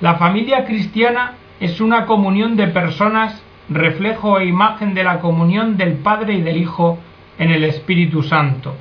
La 0.00 0.16
familia 0.16 0.64
cristiana 0.64 1.34
es 1.60 1.80
una 1.80 2.06
comunión 2.06 2.56
de 2.56 2.66
personas, 2.66 3.42
reflejo 3.68 4.38
e 4.38 4.46
imagen 4.46 4.92
de 4.94 5.04
la 5.04 5.20
comunión 5.20 5.76
del 5.76 5.94
Padre 5.94 6.34
y 6.34 6.42
del 6.42 6.56
Hijo 6.56 6.98
en 7.38 7.50
el 7.50 7.64
Espíritu 7.64 8.22
Santo. 8.22 8.74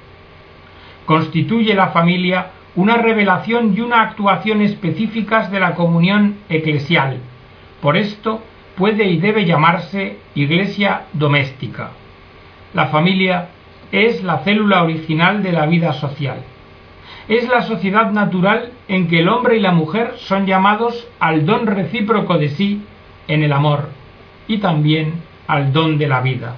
Constituye 1.06 1.74
la 1.74 1.90
familia 1.90 2.48
una 2.76 2.98
revelación 2.98 3.74
y 3.76 3.82
una 3.82 4.02
actuación 4.02 4.62
específicas 4.62 5.52
de 5.52 5.60
la 5.60 5.76
comunión 5.76 6.38
eclesial. 6.50 7.20
Por 7.82 7.98
esto 7.98 8.42
puede 8.76 9.06
y 9.06 9.18
debe 9.18 9.46
llamarse 9.46 10.18
iglesia 10.34 11.04
doméstica. 11.14 11.92
La 12.74 12.88
familia 12.88 13.50
es 13.92 14.24
la 14.24 14.40
célula 14.40 14.84
original 14.84 15.44
de 15.44 15.52
la 15.52 15.68
vida 15.68 15.94
social. 15.94 16.38
Es 17.28 17.48
la 17.48 17.62
sociedad 17.62 18.12
natural 18.12 18.72
en 18.88 19.08
que 19.08 19.20
el 19.20 19.30
hombre 19.30 19.58
y 19.58 19.60
la 19.60 19.72
mujer 19.72 20.16
son 20.18 20.46
llamados 20.46 21.08
al 21.20 21.46
don 21.46 21.68
recíproco 21.68 22.38
de 22.38 22.50
sí 22.50 22.82
en 23.28 23.44
el 23.44 23.54
amor 23.54 23.90
y 24.48 24.58
también 24.58 25.14
al 25.48 25.72
don 25.72 25.98
de 25.98 26.08
la 26.08 26.22
vida. 26.22 26.56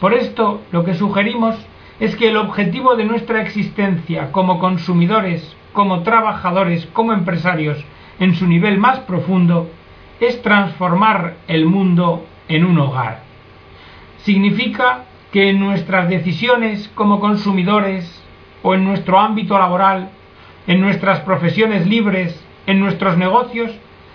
Por 0.00 0.14
esto 0.14 0.62
lo 0.72 0.84
que 0.84 0.94
sugerimos 0.94 1.54
es 2.00 2.16
que 2.16 2.28
el 2.28 2.36
objetivo 2.36 2.96
de 2.96 3.04
nuestra 3.04 3.40
existencia 3.40 4.32
como 4.32 4.58
consumidores, 4.58 5.56
como 5.72 6.02
trabajadores, 6.02 6.86
como 6.86 7.12
empresarios, 7.12 7.84
en 8.18 8.34
su 8.34 8.46
nivel 8.46 8.78
más 8.78 9.00
profundo, 9.00 9.70
es 10.20 10.42
transformar 10.42 11.34
el 11.48 11.66
mundo 11.66 12.26
en 12.48 12.64
un 12.64 12.78
hogar. 12.78 13.22
Significa 14.18 15.04
que 15.32 15.50
en 15.50 15.60
nuestras 15.60 16.08
decisiones 16.08 16.90
como 16.94 17.20
consumidores 17.20 18.22
o 18.62 18.74
en 18.74 18.84
nuestro 18.84 19.18
ámbito 19.18 19.58
laboral, 19.58 20.10
en 20.66 20.80
nuestras 20.80 21.20
profesiones 21.20 21.86
libres, 21.86 22.44
en 22.66 22.80
nuestros 22.80 23.18
negocios, 23.18 23.70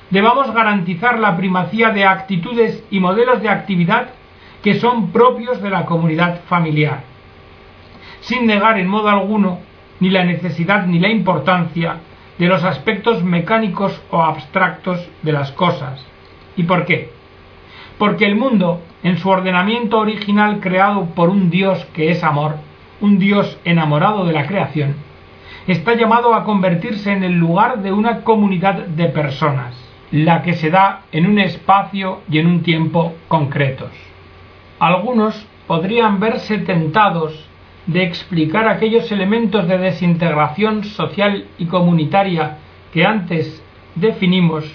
debamos 0.10 0.52
garantizar 0.54 1.20
la 1.20 1.38
primacía 1.38 1.92
de 1.92 2.06
actitudes 2.06 2.84
y 2.90 3.00
modelos 3.00 3.42
de 3.42 3.50
actividad 3.50 4.10
que 4.64 4.80
son 4.80 5.12
propios 5.12 5.62
de 5.62 5.70
la 5.70 5.86
comunidad 5.86 6.42
familiar 6.48 7.09
sin 8.22 8.46
negar 8.46 8.80
en 8.80 8.88
modo 8.88 9.10
alguno 9.10 9.60
ni 10.00 10.10
la 10.10 10.24
necesidad 10.24 10.86
ni 10.86 11.00
la 11.00 11.10
importancia 11.10 11.98
de 12.38 12.48
los 12.48 12.64
aspectos 12.64 13.24
mecánicos 13.24 14.02
o 14.12 14.22
abstractos 14.22 15.08
de 15.22 15.32
las 15.34 15.52
cosas. 15.52 16.06
¿Y 16.56 16.64
por 16.64 16.86
qué? 16.86 17.12
Porque 17.98 18.26
el 18.26 18.36
mundo, 18.36 18.82
en 19.04 19.18
su 19.18 19.30
ordenamiento 19.30 20.00
original 20.00 20.60
creado 20.62 21.06
por 21.08 21.30
un 21.30 21.50
Dios 21.50 21.86
que 21.94 22.12
es 22.12 22.24
amor, 22.24 22.56
un 23.02 23.20
Dios 23.20 23.60
enamorado 23.66 24.26
de 24.26 24.34
la 24.34 24.48
creación, 24.48 24.96
está 25.68 25.96
llamado 25.96 26.34
a 26.34 26.46
convertirse 26.46 27.12
en 27.12 27.24
el 27.24 27.34
lugar 27.34 27.82
de 27.82 27.92
una 27.92 28.22
comunidad 28.24 28.88
de 28.88 29.06
personas, 29.06 29.76
la 30.12 30.42
que 30.42 30.54
se 30.54 30.70
da 30.70 31.02
en 31.12 31.28
un 31.28 31.40
espacio 31.40 32.22
y 32.30 32.40
en 32.40 32.48
un 32.48 32.64
tiempo 32.64 33.16
concretos. 33.28 33.92
Algunos 34.80 35.46
podrían 35.68 36.22
verse 36.22 36.58
tentados 36.60 37.49
de 37.86 38.04
explicar 38.04 38.68
aquellos 38.68 39.12
elementos 39.12 39.68
de 39.68 39.78
desintegración 39.78 40.84
social 40.84 41.46
y 41.58 41.66
comunitaria 41.66 42.58
que 42.94 43.06
antes 43.06 43.64
definimos 43.96 44.66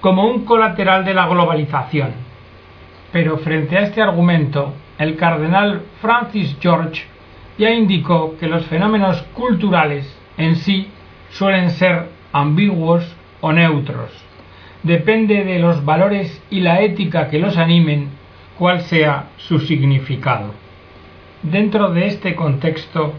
como 0.00 0.26
un 0.26 0.44
colateral 0.44 1.04
de 1.04 1.14
la 1.14 1.26
globalización. 1.26 2.10
Pero 3.12 3.38
frente 3.38 3.76
a 3.78 3.82
este 3.82 4.02
argumento 4.02 4.74
el 4.98 5.16
cardenal 5.16 5.82
Francis 6.00 6.56
George 6.60 7.04
ya 7.56 7.70
indicó 7.70 8.36
que 8.38 8.46
los 8.46 8.66
fenómenos 8.66 9.22
culturales 9.34 10.16
en 10.36 10.56
sí 10.56 10.88
suelen 11.30 11.70
ser 11.70 12.08
ambiguos 12.32 13.16
o 13.40 13.52
neutros. 13.52 14.10
Depende 14.82 15.44
de 15.44 15.58
los 15.58 15.84
valores 15.84 16.42
y 16.50 16.60
la 16.60 16.80
ética 16.82 17.28
que 17.28 17.38
los 17.38 17.56
animen 17.56 18.08
cuál 18.58 18.82
sea 18.82 19.30
su 19.36 19.58
significado. 19.60 20.52
Dentro 21.42 21.90
de 21.90 22.06
este 22.06 22.34
contexto, 22.34 23.14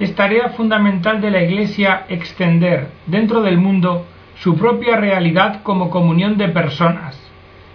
es 0.00 0.14
tarea 0.14 0.50
fundamental 0.50 1.20
de 1.20 1.30
la 1.30 1.42
Iglesia 1.42 2.06
extender 2.08 2.88
dentro 3.06 3.42
del 3.42 3.58
mundo 3.58 4.06
su 4.38 4.56
propia 4.56 4.96
realidad 4.96 5.62
como 5.62 5.90
comunión 5.90 6.38
de 6.38 6.48
personas, 6.48 7.20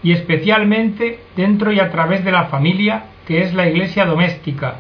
y 0.02 0.12
especialmente 0.12 1.20
dentro 1.36 1.72
y 1.72 1.80
a 1.80 1.92
través 1.92 2.26
de 2.26 2.32
la 2.32 2.46
familia, 2.46 3.06
que 3.28 3.44
es 3.44 3.54
la 3.54 3.68
Iglesia 3.68 4.06
doméstica, 4.06 4.78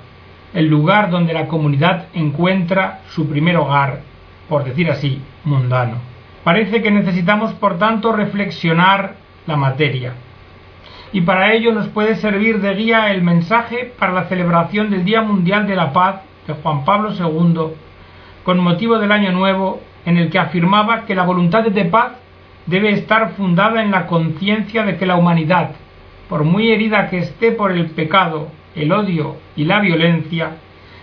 el 0.53 0.67
lugar 0.67 1.11
donde 1.11 1.33
la 1.33 1.47
comunidad 1.47 2.07
encuentra 2.13 3.01
su 3.09 3.29
primer 3.29 3.57
hogar, 3.57 4.01
por 4.49 4.63
decir 4.63 4.89
así, 4.89 5.21
mundano. 5.43 5.97
Parece 6.43 6.81
que 6.81 6.91
necesitamos, 6.91 7.53
por 7.53 7.77
tanto, 7.77 8.13
reflexionar 8.13 9.15
la 9.45 9.57
materia. 9.57 10.13
Y 11.13 11.21
para 11.21 11.53
ello 11.53 11.71
nos 11.71 11.89
puede 11.89 12.15
servir 12.15 12.59
de 12.59 12.73
guía 12.73 13.11
el 13.11 13.21
mensaje 13.21 13.93
para 13.99 14.11
la 14.13 14.23
celebración 14.25 14.89
del 14.89 15.05
Día 15.05 15.21
Mundial 15.21 15.67
de 15.67 15.75
la 15.75 15.93
Paz 15.93 16.21
de 16.47 16.55
Juan 16.55 16.83
Pablo 16.83 17.11
II, 17.11 17.75
con 18.43 18.59
motivo 18.59 18.97
del 18.97 19.11
Año 19.11 19.31
Nuevo, 19.31 19.79
en 20.05 20.17
el 20.17 20.31
que 20.31 20.39
afirmaba 20.39 21.05
que 21.05 21.13
la 21.13 21.23
voluntad 21.23 21.63
de 21.63 21.85
paz 21.85 22.13
debe 22.65 22.91
estar 22.91 23.33
fundada 23.33 23.83
en 23.83 23.91
la 23.91 24.07
conciencia 24.07 24.83
de 24.83 24.97
que 24.97 25.05
la 25.05 25.15
humanidad, 25.15 25.71
por 26.27 26.43
muy 26.43 26.71
herida 26.71 27.09
que 27.09 27.19
esté 27.19 27.51
por 27.51 27.71
el 27.71 27.91
pecado, 27.91 28.47
el 28.75 28.91
odio 28.91 29.37
y 29.55 29.65
la 29.65 29.79
violencia, 29.81 30.57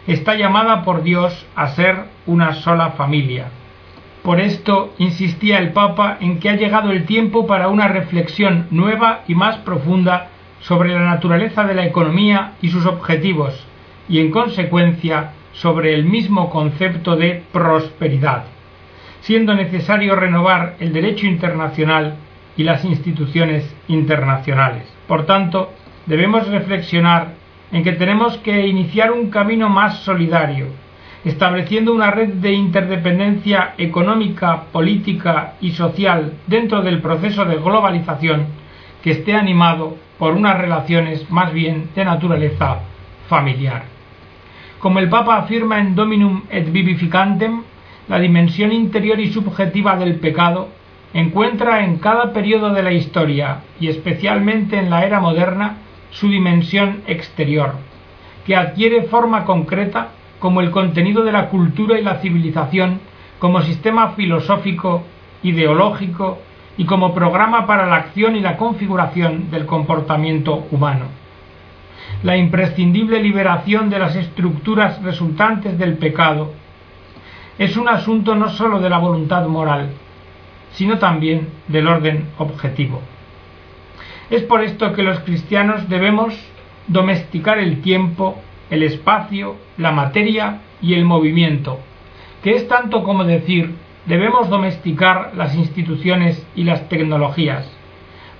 está 0.09 0.35
llamada 0.35 0.83
por 0.83 1.05
Dios 1.05 1.47
a 1.55 1.69
ser 1.69 1.97
una 2.26 2.55
sola 2.55 2.90
familia. 2.90 3.47
Por 4.23 4.41
esto 4.41 4.93
insistía 4.99 5.59
el 5.59 5.73
Papa 5.73 6.19
en 6.21 6.39
que 6.39 6.50
ha 6.50 6.57
llegado 6.57 6.91
el 6.91 7.05
tiempo 7.07 7.47
para 7.47 7.69
una 7.69 7.89
reflexión 7.89 8.67
nueva 8.71 9.23
y 9.27 9.35
más 9.35 9.59
profunda 9.59 10.29
sobre 10.61 10.93
la 10.93 11.05
naturaleza 11.05 11.65
de 11.65 11.75
la 11.75 11.87
economía 11.87 12.53
y 12.61 12.69
sus 12.69 12.85
objetivos, 12.87 13.67
y 14.09 14.21
en 14.21 14.31
consecuencia 14.31 15.33
sobre 15.53 15.95
el 15.95 16.05
mismo 16.05 16.50
concepto 16.50 17.17
de 17.17 17.43
prosperidad 17.53 18.45
siendo 19.21 19.55
necesario 19.55 20.17
renovar 20.17 20.77
el 20.81 20.93
derecho 20.93 21.27
internacional 21.27 22.17
y 22.57 22.65
las 22.65 22.85
instituciones 22.85 23.75
internacionales. 23.89 24.85
Por 25.07 25.27
tanto, 25.27 25.73
debemos 26.07 26.49
reflexionar 26.49 27.35
en 27.73 27.85
que 27.85 27.93
tenemos 27.93 28.39
que 28.39 28.67
iniciar 28.67 29.12
un 29.12 29.31
camino 29.31 29.69
más 29.69 29.99
solidario, 30.00 30.67
estableciendo 31.25 31.93
una 31.93 32.11
red 32.11 32.35
de 32.35 32.53
interdependencia 32.53 33.75
económica, 33.77 34.65
política 34.73 35.55
y 35.61 35.73
social 35.73 36.33
dentro 36.47 36.83
del 36.83 37.00
proceso 37.00 37.45
de 37.45 37.57
globalización 37.57 38.47
que 39.03 39.12
esté 39.12 39.35
animado 39.35 39.97
por 40.19 40.35
unas 40.35 40.59
relaciones 40.59 41.31
más 41.31 41.53
bien 41.53 41.91
de 41.95 42.05
naturaleza 42.05 42.81
familiar. 43.29 43.85
Como 44.79 44.99
el 44.99 45.09
Papa 45.09 45.37
afirma 45.37 45.79
en 45.79 45.95
Dominum 45.95 46.43
et 46.50 46.71
Vivificantem, 46.73 47.62
la 48.09 48.19
dimensión 48.19 48.73
interior 48.73 49.21
y 49.21 49.33
subjetiva 49.33 49.97
del 49.97 50.17
pecado 50.17 50.69
encuentra 51.12 51.85
en 51.85 51.99
cada 51.99 52.33
periodo 52.33 52.73
de 52.73 52.83
la 52.83 52.93
historia, 52.93 53.62
y 53.79 53.89
especialmente 53.89 54.79
en 54.79 54.91
la 54.91 55.05
era 55.05 55.21
moderna, 55.21 55.77
su 56.11 56.29
dimensión 56.29 57.03
exterior, 57.07 57.75
que 58.47 58.57
adquiere 58.57 59.03
forma 59.03 59.45
concreta 59.45 60.09
como 60.41 60.61
el 60.61 60.73
contenido 60.73 61.23
de 61.23 61.33
la 61.33 61.49
cultura 61.49 62.01
y 62.01 62.03
la 62.03 62.17
civilización, 62.17 63.00
como 63.39 63.61
sistema 63.61 64.11
filosófico, 64.11 65.05
ideológico 65.43 66.39
y 66.76 66.85
como 66.85 67.15
programa 67.15 67.67
para 67.67 67.87
la 67.87 67.97
acción 67.97 68.35
y 68.35 68.41
la 68.41 68.57
configuración 68.57 69.50
del 69.50 69.67
comportamiento 69.67 70.67
humano. 70.71 71.07
La 72.23 72.37
imprescindible 72.37 73.23
liberación 73.23 73.89
de 73.89 73.99
las 73.99 74.17
estructuras 74.17 75.00
resultantes 75.03 75.79
del 75.79 75.97
pecado 75.97 76.53
es 77.59 77.76
un 77.76 77.89
asunto 77.89 78.35
no 78.35 78.49
sólo 78.49 78.81
de 78.81 78.91
la 78.91 78.99
voluntad 78.99 79.47
moral, 79.47 79.91
sino 80.73 80.99
también 80.99 81.49
del 81.69 81.87
orden 81.87 82.29
objetivo. 82.39 83.00
Es 84.31 84.43
por 84.43 84.63
esto 84.63 84.93
que 84.93 85.03
los 85.03 85.21
cristianos 85.21 85.89
debemos 85.89 86.35
domesticar 86.87 87.59
el 87.59 87.83
tiempo, 87.83 88.41
el 88.71 88.83
espacio, 88.83 89.56
la 89.76 89.93
materia 89.93 90.61
y 90.80 90.95
el 90.95 91.04
movimiento, 91.04 91.78
que 92.43 92.52
es 92.52 92.69
tanto 92.69 93.02
como 93.02 93.25
decir 93.25 93.75
debemos 94.06 94.49
domesticar 94.49 95.33
las 95.37 95.54
instituciones 95.54 96.47
y 96.54 96.65
las 96.65 96.89
tecnologías, 96.89 97.71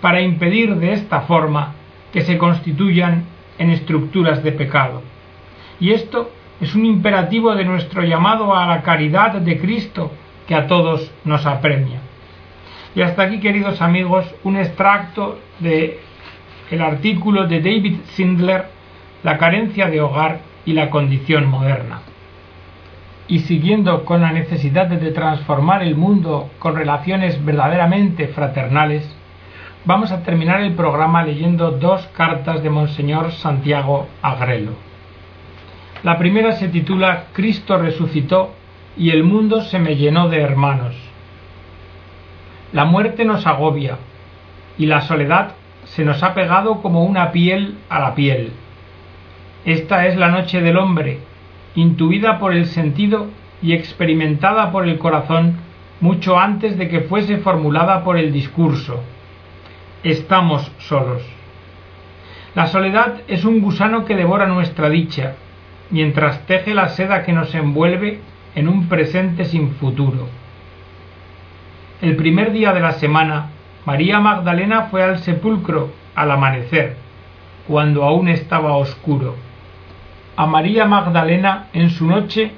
para 0.01 0.23
impedir 0.23 0.77
de 0.77 0.93
esta 0.93 1.23
forma 1.23 1.75
que 2.13 2.23
se 2.23 2.39
constituyan 2.39 3.25
en 3.59 3.71
estructuras 3.71 4.43
de 4.43 4.53
pecado. 4.53 5.03
Y 5.79 5.91
esto 5.91 6.31
es 6.61 6.75
un 6.75 6.87
imperativo 6.87 7.55
de 7.55 7.65
nuestro 7.65 8.03
llamado 8.03 8.55
a 8.55 8.67
la 8.67 8.83
caridad 8.83 9.33
de 9.33 9.59
Cristo 9.59 10.11
que 10.47 10.55
a 10.55 10.67
todos 10.67 11.13
nos 11.25 11.47
apremia. 11.47 12.01
Y 12.95 13.03
hasta 13.03 13.23
aquí, 13.23 13.39
queridos 13.39 13.81
amigos, 13.81 14.27
un 14.43 14.57
extracto 14.57 15.39
de 15.61 16.01
el 16.71 16.83
artículo 16.83 17.47
de 17.47 17.61
David 17.61 17.97
Sindler, 18.15 18.67
La 19.23 19.39
carencia 19.39 19.89
de 19.89 20.01
hogar 20.01 20.41
y 20.65 20.73
la 20.73 20.91
condición 20.91 21.47
moderna. 21.47 22.01
Y 23.29 23.41
siguiendo 23.41 24.05
con 24.05 24.23
la 24.23 24.33
necesidad 24.33 24.87
de 24.87 25.11
transformar 25.13 25.83
el 25.83 25.95
mundo 25.95 26.51
con 26.59 26.75
relaciones 26.75 27.45
verdaderamente 27.45 28.29
fraternales, 28.29 29.15
vamos 29.85 30.11
a 30.11 30.23
terminar 30.23 30.61
el 30.63 30.75
programa 30.75 31.23
leyendo 31.23 31.71
dos 31.73 32.07
cartas 32.09 32.63
de 32.63 32.71
Monseñor 32.71 33.33
Santiago 33.33 34.09
Agrelo. 34.23 34.73
La 36.03 36.17
primera 36.19 36.53
se 36.53 36.69
titula 36.69 37.25
Cristo 37.33 37.77
resucitó 37.77 38.55
y 38.97 39.11
el 39.11 39.23
mundo 39.23 39.61
se 39.61 39.79
me 39.79 39.97
llenó 39.97 40.29
de 40.29 40.41
hermanos. 40.41 40.97
La 42.73 42.85
muerte 42.85 43.25
nos 43.25 43.47
agobia 43.47 43.99
y 44.79 44.87
la 44.87 45.03
soledad 45.03 45.53
se 45.85 46.05
nos 46.05 46.23
ha 46.23 46.35
pegado 46.35 46.81
como 46.83 47.05
una 47.05 47.33
piel 47.33 47.79
a 47.89 47.99
la 47.99 48.15
piel. 48.15 48.53
Esta 49.65 50.07
es 50.07 50.17
la 50.17 50.29
noche 50.29 50.63
del 50.63 50.79
hombre, 50.79 51.19
intuida 51.75 52.39
por 52.39 52.55
el 52.55 52.67
sentido 52.67 53.27
y 53.61 53.75
experimentada 53.75 54.73
por 54.73 54.89
el 54.89 54.99
corazón 54.99 55.57
mucho 56.01 56.39
antes 56.39 56.79
de 56.79 56.89
que 56.89 57.03
fuese 57.03 57.39
formulada 57.39 58.03
por 58.03 58.17
el 58.17 58.33
discurso. 58.33 59.03
Estamos 60.03 60.73
solos. 60.79 61.23
La 62.55 62.67
soledad 62.69 63.21
es 63.29 63.45
un 63.45 63.61
gusano 63.61 64.07
que 64.07 64.17
devora 64.17 64.47
nuestra 64.47 64.89
dicha, 64.89 65.35
mientras 65.91 66.47
teje 66.47 66.73
la 66.73 66.89
seda 66.89 67.23
que 67.23 67.35
nos 67.35 67.55
envuelve 67.55 68.21
en 68.55 68.67
un 68.67 68.89
presente 68.89 69.45
sin 69.45 69.73
futuro. 69.73 70.27
El 72.01 72.17
primer 72.17 72.53
día 72.53 72.73
de 72.73 72.81
la 72.81 72.93
semana, 72.93 73.51
María 73.85 74.21
Magdalena 74.21 74.85
fue 74.85 75.03
al 75.03 75.19
sepulcro 75.19 75.93
al 76.15 76.31
amanecer, 76.31 76.97
cuando 77.69 78.05
aún 78.05 78.29
estaba 78.29 78.75
oscuro. 78.77 79.50
A 80.41 80.47
María 80.47 80.87
Magdalena, 80.87 81.67
en 81.75 81.91
su 81.91 82.07
noche, 82.07 82.53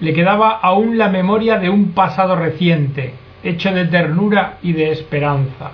le 0.00 0.12
quedaba 0.12 0.50
aún 0.50 0.98
la 0.98 1.08
memoria 1.08 1.56
de 1.56 1.70
un 1.70 1.92
pasado 1.92 2.36
reciente, 2.36 3.14
hecho 3.42 3.72
de 3.72 3.86
ternura 3.86 4.58
y 4.62 4.74
de 4.74 4.90
esperanza. 4.90 5.70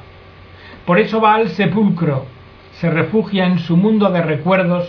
Por 0.86 1.00
eso 1.00 1.20
va 1.20 1.34
al 1.34 1.48
sepulcro, 1.48 2.26
se 2.74 2.88
refugia 2.88 3.46
en 3.46 3.58
su 3.58 3.76
mundo 3.76 4.08
de 4.10 4.22
recuerdos, 4.22 4.88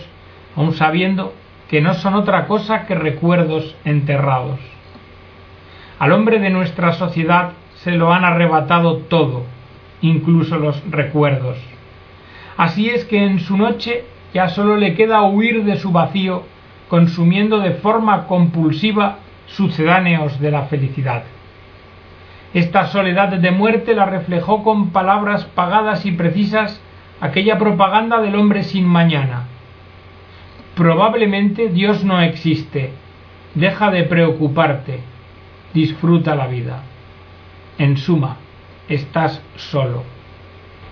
aun 0.54 0.72
sabiendo 0.72 1.34
que 1.68 1.80
no 1.80 1.94
son 1.94 2.14
otra 2.14 2.46
cosa 2.46 2.86
que 2.86 2.94
recuerdos 2.94 3.74
enterrados. 3.84 4.60
Al 5.98 6.12
hombre 6.12 6.38
de 6.38 6.50
nuestra 6.50 6.92
sociedad 6.92 7.50
se 7.82 7.90
lo 7.90 8.12
han 8.12 8.24
arrebatado 8.24 8.98
todo, 8.98 9.42
incluso 10.02 10.56
los 10.56 10.80
recuerdos. 10.88 11.58
Así 12.56 12.90
es 12.90 13.04
que 13.06 13.24
en 13.24 13.40
su 13.40 13.56
noche 13.56 14.04
ya 14.32 14.48
solo 14.50 14.76
le 14.76 14.94
queda 14.94 15.22
huir 15.22 15.64
de 15.64 15.76
su 15.76 15.90
vacío, 15.90 16.44
consumiendo 16.90 17.60
de 17.60 17.70
forma 17.70 18.26
compulsiva 18.26 19.20
sucedáneos 19.46 20.38
de 20.40 20.50
la 20.50 20.64
felicidad. 20.64 21.22
Esta 22.52 22.88
soledad 22.88 23.28
de 23.28 23.50
muerte 23.50 23.94
la 23.94 24.04
reflejó 24.04 24.62
con 24.62 24.90
palabras 24.90 25.46
pagadas 25.46 26.04
y 26.04 26.12
precisas 26.12 26.82
aquella 27.22 27.58
propaganda 27.58 28.20
del 28.20 28.34
hombre 28.34 28.64
sin 28.64 28.84
mañana, 28.84 29.46
Probablemente 30.80 31.68
Dios 31.68 32.04
no 32.04 32.22
existe. 32.22 32.92
Deja 33.54 33.90
de 33.90 34.04
preocuparte. 34.04 35.00
Disfruta 35.74 36.34
la 36.34 36.46
vida. 36.46 36.82
En 37.76 37.98
suma, 37.98 38.38
estás 38.88 39.42
solo. 39.56 40.04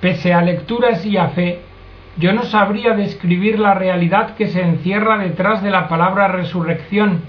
Pese 0.01 0.35
a 0.35 0.43
lecturas 0.43 1.07
y 1.07 1.17
a 1.17 1.29
fe, 1.29 1.63
yo 2.19 2.33
no 2.33 2.43
sabría 2.43 2.95
describir 2.95 3.59
la 3.61 3.75
realidad 3.75 4.35
que 4.35 4.49
se 4.49 4.61
encierra 4.61 5.19
detrás 5.19 5.63
de 5.63 5.71
la 5.71 5.89
palabra 5.89 6.27
resurrección 6.29 7.23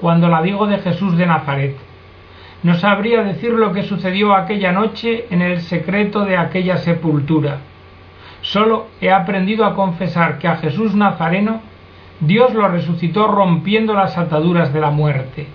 cuando 0.00 0.28
la 0.28 0.40
digo 0.40 0.66
de 0.66 0.78
Jesús 0.78 1.16
de 1.18 1.26
Nazaret. 1.26 1.76
No 2.62 2.74
sabría 2.74 3.22
decir 3.22 3.52
lo 3.52 3.72
que 3.72 3.82
sucedió 3.82 4.34
aquella 4.34 4.72
noche 4.72 5.26
en 5.30 5.42
el 5.42 5.60
secreto 5.60 6.24
de 6.24 6.38
aquella 6.38 6.78
sepultura. 6.78 7.58
Solo 8.40 8.88
he 9.00 9.10
aprendido 9.10 9.66
a 9.66 9.74
confesar 9.74 10.38
que 10.38 10.48
a 10.48 10.56
Jesús 10.56 10.94
Nazareno 10.94 11.60
Dios 12.20 12.54
lo 12.54 12.66
resucitó 12.68 13.26
rompiendo 13.28 13.94
las 13.94 14.16
ataduras 14.16 14.72
de 14.72 14.80
la 14.80 14.90
muerte. 14.90 15.46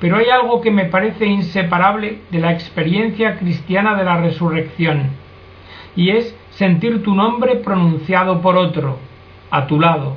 Pero 0.00 0.18
hay 0.18 0.28
algo 0.28 0.60
que 0.60 0.70
me 0.70 0.84
parece 0.84 1.24
inseparable 1.24 2.18
de 2.30 2.40
la 2.40 2.52
experiencia 2.52 3.36
cristiana 3.36 3.94
de 3.94 4.04
la 4.04 4.18
resurrección, 4.18 5.10
y 5.94 6.10
es 6.10 6.36
sentir 6.56 7.02
tu 7.02 7.14
nombre 7.14 7.56
pronunciado 7.56 8.40
por 8.40 8.56
otro, 8.56 8.98
a 9.50 9.66
tu 9.66 9.78
lado, 9.78 10.16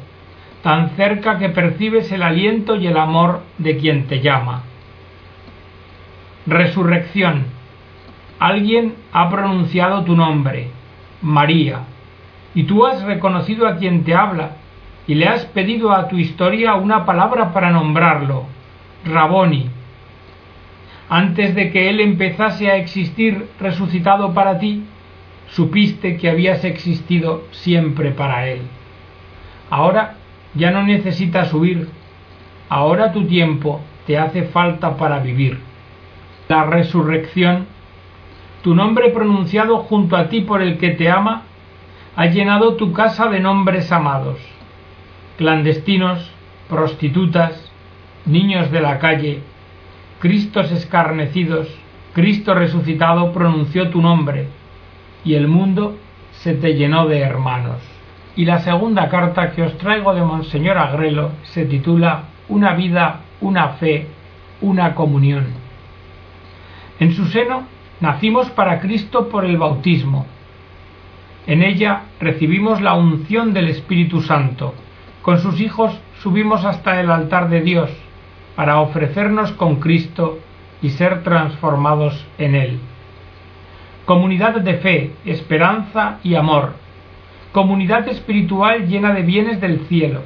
tan 0.64 0.92
cerca 0.92 1.38
que 1.38 1.50
percibes 1.50 2.12
el 2.14 2.24
aliento 2.24 2.76
y 2.78 2.88
el 2.88 2.98
amor 2.98 3.42
de 3.58 3.78
quien 3.78 4.08
te 4.08 4.22
llama. 4.22 4.64
Resurrección. 6.48 7.46
Alguien 8.40 8.96
ha 9.12 9.30
pronunciado 9.30 10.06
tu 10.06 10.16
nombre, 10.16 10.70
María, 11.22 11.82
y 12.56 12.64
tú 12.64 12.86
has 12.86 13.04
reconocido 13.04 13.68
a 13.68 13.76
quien 13.76 14.06
te 14.06 14.16
habla 14.16 14.52
y 15.08 15.16
le 15.16 15.28
has 15.28 15.46
pedido 15.46 15.92
a 15.92 16.08
tu 16.08 16.18
historia 16.18 16.76
una 16.76 17.06
palabra 17.06 17.52
para 17.52 17.70
nombrarlo, 17.70 18.46
Raboni. 19.04 19.70
Antes 21.10 21.54
de 21.54 21.72
que 21.72 21.90
él 21.90 22.00
empezase 22.00 22.72
a 22.72 22.78
existir 22.78 23.50
resucitado 23.60 24.34
para 24.34 24.58
ti, 24.60 24.86
supiste 25.52 26.18
que 26.18 26.30
habías 26.30 26.64
existido 26.64 27.44
siempre 27.52 28.12
para 28.12 28.48
él. 28.48 28.62
Ahora 29.70 30.16
ya 30.54 30.72
no 30.72 30.84
necesitas 30.84 31.54
huir, 31.54 31.90
ahora 32.70 33.12
tu 33.12 33.26
tiempo 33.26 33.82
te 34.06 34.18
hace 34.18 34.44
falta 34.44 34.98
para 34.98 35.20
vivir. 35.20 35.60
La 36.48 36.64
resurrección, 36.64 37.68
tu 38.64 38.74
nombre 38.74 39.10
pronunciado 39.10 39.78
junto 39.80 40.18
a 40.18 40.30
ti 40.30 40.42
por 40.42 40.62
el 40.62 40.78
que 40.78 40.92
te 40.92 41.10
ama, 41.10 41.44
ha 42.16 42.26
llenado 42.26 42.76
tu 42.76 42.92
casa 42.92 43.28
de 43.28 43.40
nombres 43.40 43.92
amados. 43.92 44.40
Clandestinos, 45.38 46.32
prostitutas, 46.68 47.72
niños 48.26 48.72
de 48.72 48.82
la 48.82 49.00
calle, 49.00 49.42
Cristos 50.20 50.70
escarnecidos, 50.74 51.70
Cristo 52.14 52.54
resucitado 52.54 53.32
pronunció 53.32 53.90
tu 53.90 54.02
nombre, 54.02 54.48
y 55.24 55.34
el 55.34 55.48
mundo 55.48 55.98
se 56.32 56.54
te 56.54 56.76
llenó 56.76 57.08
de 57.08 57.20
hermanos. 57.20 57.78
Y 58.36 58.46
la 58.46 58.60
segunda 58.60 59.10
carta 59.10 59.52
que 59.52 59.64
os 59.64 59.78
traigo 59.78 60.14
de 60.14 60.24
Monseñor 60.24 60.78
Agrelo 60.78 61.32
se 61.44 61.66
titula 61.66 62.24
Una 62.48 62.74
vida, 62.74 63.22
una 63.42 63.70
fe, 63.70 64.08
una 64.62 64.96
comunión. 64.96 65.48
En 67.00 67.14
su 67.14 67.26
seno 67.26 67.64
nacimos 68.00 68.50
para 68.52 68.80
Cristo 68.80 69.30
por 69.30 69.46
el 69.46 69.58
bautismo. 69.58 70.26
En 71.48 71.64
ella 71.64 72.04
recibimos 72.20 72.82
la 72.82 72.94
unción 72.94 73.54
del 73.54 73.70
Espíritu 73.70 74.22
Santo. 74.22 74.74
Con 75.22 75.40
sus 75.40 75.60
hijos 75.60 76.00
subimos 76.22 76.64
hasta 76.64 77.00
el 77.02 77.12
altar 77.12 77.50
de 77.50 77.62
Dios 77.62 77.90
para 78.56 78.80
ofrecernos 78.80 79.52
con 79.54 79.78
Cristo 79.78 80.40
y 80.82 80.90
ser 80.90 81.24
transformados 81.24 82.26
en 82.38 82.56
Él 82.56 82.80
comunidad 84.10 84.56
de 84.62 84.74
fe, 84.78 85.12
esperanza 85.24 86.18
y 86.24 86.34
amor, 86.34 86.74
comunidad 87.52 88.08
espiritual 88.08 88.88
llena 88.88 89.14
de 89.14 89.22
bienes 89.22 89.62
del 89.62 89.82
cielo. 89.82 90.24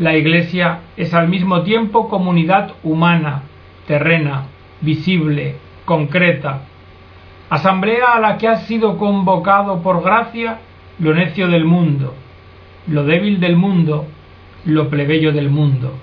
La 0.00 0.16
Iglesia 0.16 0.80
es 0.96 1.14
al 1.14 1.28
mismo 1.28 1.62
tiempo 1.62 2.08
comunidad 2.08 2.72
humana, 2.82 3.42
terrena, 3.86 4.46
visible, 4.80 5.54
concreta, 5.84 6.62
asamblea 7.48 8.14
a 8.14 8.18
la 8.18 8.36
que 8.36 8.48
has 8.48 8.66
sido 8.66 8.98
convocado 8.98 9.80
por 9.80 10.02
gracia 10.02 10.58
lo 10.98 11.14
necio 11.14 11.46
del 11.46 11.64
mundo, 11.64 12.14
lo 12.88 13.04
débil 13.04 13.38
del 13.38 13.54
mundo, 13.54 14.06
lo 14.64 14.90
plebeyo 14.90 15.30
del 15.30 15.50
mundo. 15.50 15.94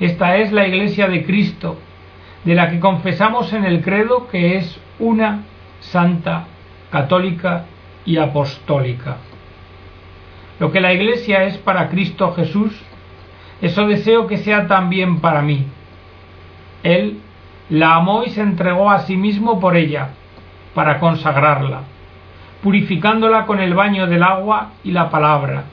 Esta 0.00 0.36
es 0.38 0.50
la 0.50 0.66
Iglesia 0.66 1.06
de 1.06 1.24
Cristo, 1.24 1.76
de 2.44 2.56
la 2.56 2.70
que 2.70 2.80
confesamos 2.80 3.52
en 3.52 3.64
el 3.64 3.82
credo 3.82 4.26
que 4.26 4.56
es 4.56 4.80
una 4.98 5.44
santa, 5.90 6.44
católica 6.90 7.64
y 8.04 8.18
apostólica. 8.18 9.16
Lo 10.58 10.72
que 10.72 10.80
la 10.80 10.92
Iglesia 10.92 11.44
es 11.44 11.58
para 11.58 11.88
Cristo 11.88 12.32
Jesús, 12.34 12.72
eso 13.60 13.86
deseo 13.86 14.26
que 14.26 14.38
sea 14.38 14.66
también 14.66 15.20
para 15.20 15.42
mí. 15.42 15.66
Él 16.82 17.20
la 17.68 17.96
amó 17.96 18.24
y 18.24 18.30
se 18.30 18.42
entregó 18.42 18.90
a 18.90 19.00
sí 19.00 19.16
mismo 19.16 19.60
por 19.60 19.76
ella, 19.76 20.10
para 20.74 20.98
consagrarla, 20.98 21.82
purificándola 22.62 23.46
con 23.46 23.60
el 23.60 23.74
baño 23.74 24.06
del 24.06 24.22
agua 24.22 24.72
y 24.84 24.92
la 24.92 25.10
palabra, 25.10 25.64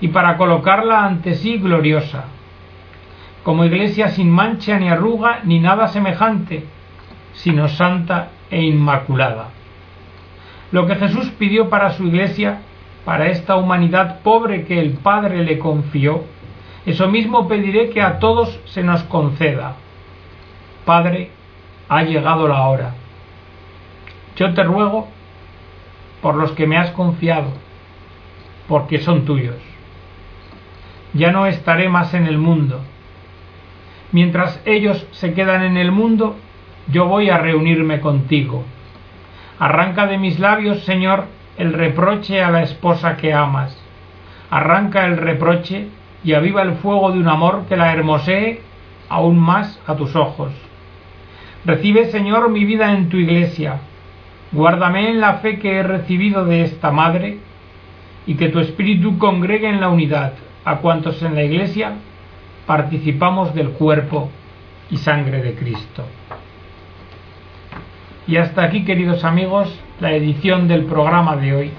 y 0.00 0.08
para 0.08 0.36
colocarla 0.36 1.04
ante 1.04 1.34
sí 1.34 1.58
gloriosa, 1.58 2.24
como 3.42 3.64
iglesia 3.64 4.08
sin 4.08 4.30
mancha 4.30 4.78
ni 4.78 4.88
arruga 4.88 5.40
ni 5.44 5.60
nada 5.60 5.88
semejante, 5.88 6.64
sino 7.32 7.68
santa 7.68 8.28
e 8.50 8.62
inmaculada. 8.62 9.48
Lo 10.72 10.86
que 10.86 10.96
Jesús 10.96 11.30
pidió 11.38 11.68
para 11.68 11.92
su 11.92 12.06
iglesia, 12.06 12.60
para 13.04 13.28
esta 13.28 13.56
humanidad 13.56 14.20
pobre 14.22 14.64
que 14.64 14.80
el 14.80 14.92
Padre 14.92 15.44
le 15.44 15.58
confió, 15.58 16.24
eso 16.86 17.08
mismo 17.08 17.48
pediré 17.48 17.90
que 17.90 18.02
a 18.02 18.18
todos 18.18 18.60
se 18.66 18.82
nos 18.82 19.02
conceda. 19.04 19.76
Padre, 20.84 21.30
ha 21.88 22.02
llegado 22.02 22.48
la 22.48 22.66
hora. 22.66 22.94
Yo 24.36 24.54
te 24.54 24.62
ruego 24.62 25.08
por 26.22 26.36
los 26.36 26.52
que 26.52 26.66
me 26.66 26.78
has 26.78 26.90
confiado, 26.92 27.50
porque 28.68 28.98
son 28.98 29.24
tuyos. 29.24 29.56
Ya 31.12 31.32
no 31.32 31.46
estaré 31.46 31.88
más 31.88 32.14
en 32.14 32.26
el 32.26 32.38
mundo. 32.38 32.80
Mientras 34.12 34.60
ellos 34.64 35.06
se 35.10 35.34
quedan 35.34 35.62
en 35.62 35.76
el 35.76 35.92
mundo, 35.92 36.36
yo 36.90 37.06
voy 37.06 37.30
a 37.30 37.38
reunirme 37.38 38.00
contigo. 38.00 38.64
Arranca 39.58 40.06
de 40.06 40.18
mis 40.18 40.38
labios, 40.38 40.84
Señor, 40.84 41.24
el 41.58 41.72
reproche 41.72 42.42
a 42.42 42.50
la 42.50 42.62
esposa 42.62 43.16
que 43.16 43.32
amas. 43.32 43.76
Arranca 44.50 45.06
el 45.06 45.16
reproche 45.16 45.88
y 46.24 46.32
aviva 46.32 46.62
el 46.62 46.74
fuego 46.74 47.12
de 47.12 47.18
un 47.18 47.28
amor 47.28 47.64
que 47.68 47.76
la 47.76 47.92
hermosee 47.92 48.62
aún 49.08 49.38
más 49.38 49.80
a 49.86 49.96
tus 49.96 50.16
ojos. 50.16 50.52
Recibe, 51.64 52.06
Señor, 52.06 52.48
mi 52.50 52.64
vida 52.64 52.92
en 52.92 53.08
tu 53.08 53.16
iglesia. 53.18 53.80
Guárdame 54.52 55.10
en 55.10 55.20
la 55.20 55.34
fe 55.34 55.58
que 55.58 55.76
he 55.76 55.82
recibido 55.82 56.44
de 56.44 56.62
esta 56.62 56.90
madre 56.90 57.38
y 58.26 58.34
que 58.34 58.48
tu 58.48 58.58
espíritu 58.60 59.18
congregue 59.18 59.68
en 59.68 59.80
la 59.80 59.88
unidad 59.88 60.32
a 60.64 60.76
cuantos 60.76 61.22
en 61.22 61.34
la 61.34 61.42
iglesia 61.42 61.94
participamos 62.66 63.54
del 63.54 63.70
cuerpo 63.70 64.30
y 64.90 64.96
sangre 64.96 65.42
de 65.42 65.54
Cristo. 65.54 66.04
Y 68.30 68.36
hasta 68.36 68.62
aquí, 68.62 68.84
queridos 68.84 69.24
amigos, 69.24 69.76
la 69.98 70.12
edición 70.12 70.68
del 70.68 70.84
programa 70.84 71.34
de 71.34 71.52
hoy. 71.52 71.70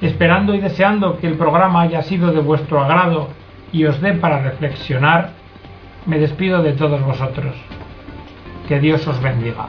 Esperando 0.00 0.54
y 0.54 0.60
deseando 0.60 1.18
que 1.18 1.26
el 1.26 1.34
programa 1.34 1.80
haya 1.80 2.02
sido 2.02 2.30
de 2.30 2.40
vuestro 2.40 2.80
agrado 2.80 3.30
y 3.72 3.84
os 3.84 4.00
dé 4.00 4.12
para 4.12 4.42
reflexionar, 4.42 5.30
me 6.06 6.20
despido 6.20 6.62
de 6.62 6.74
todos 6.74 7.02
vosotros. 7.02 7.52
Que 8.68 8.78
Dios 8.78 9.08
os 9.08 9.20
bendiga. 9.20 9.66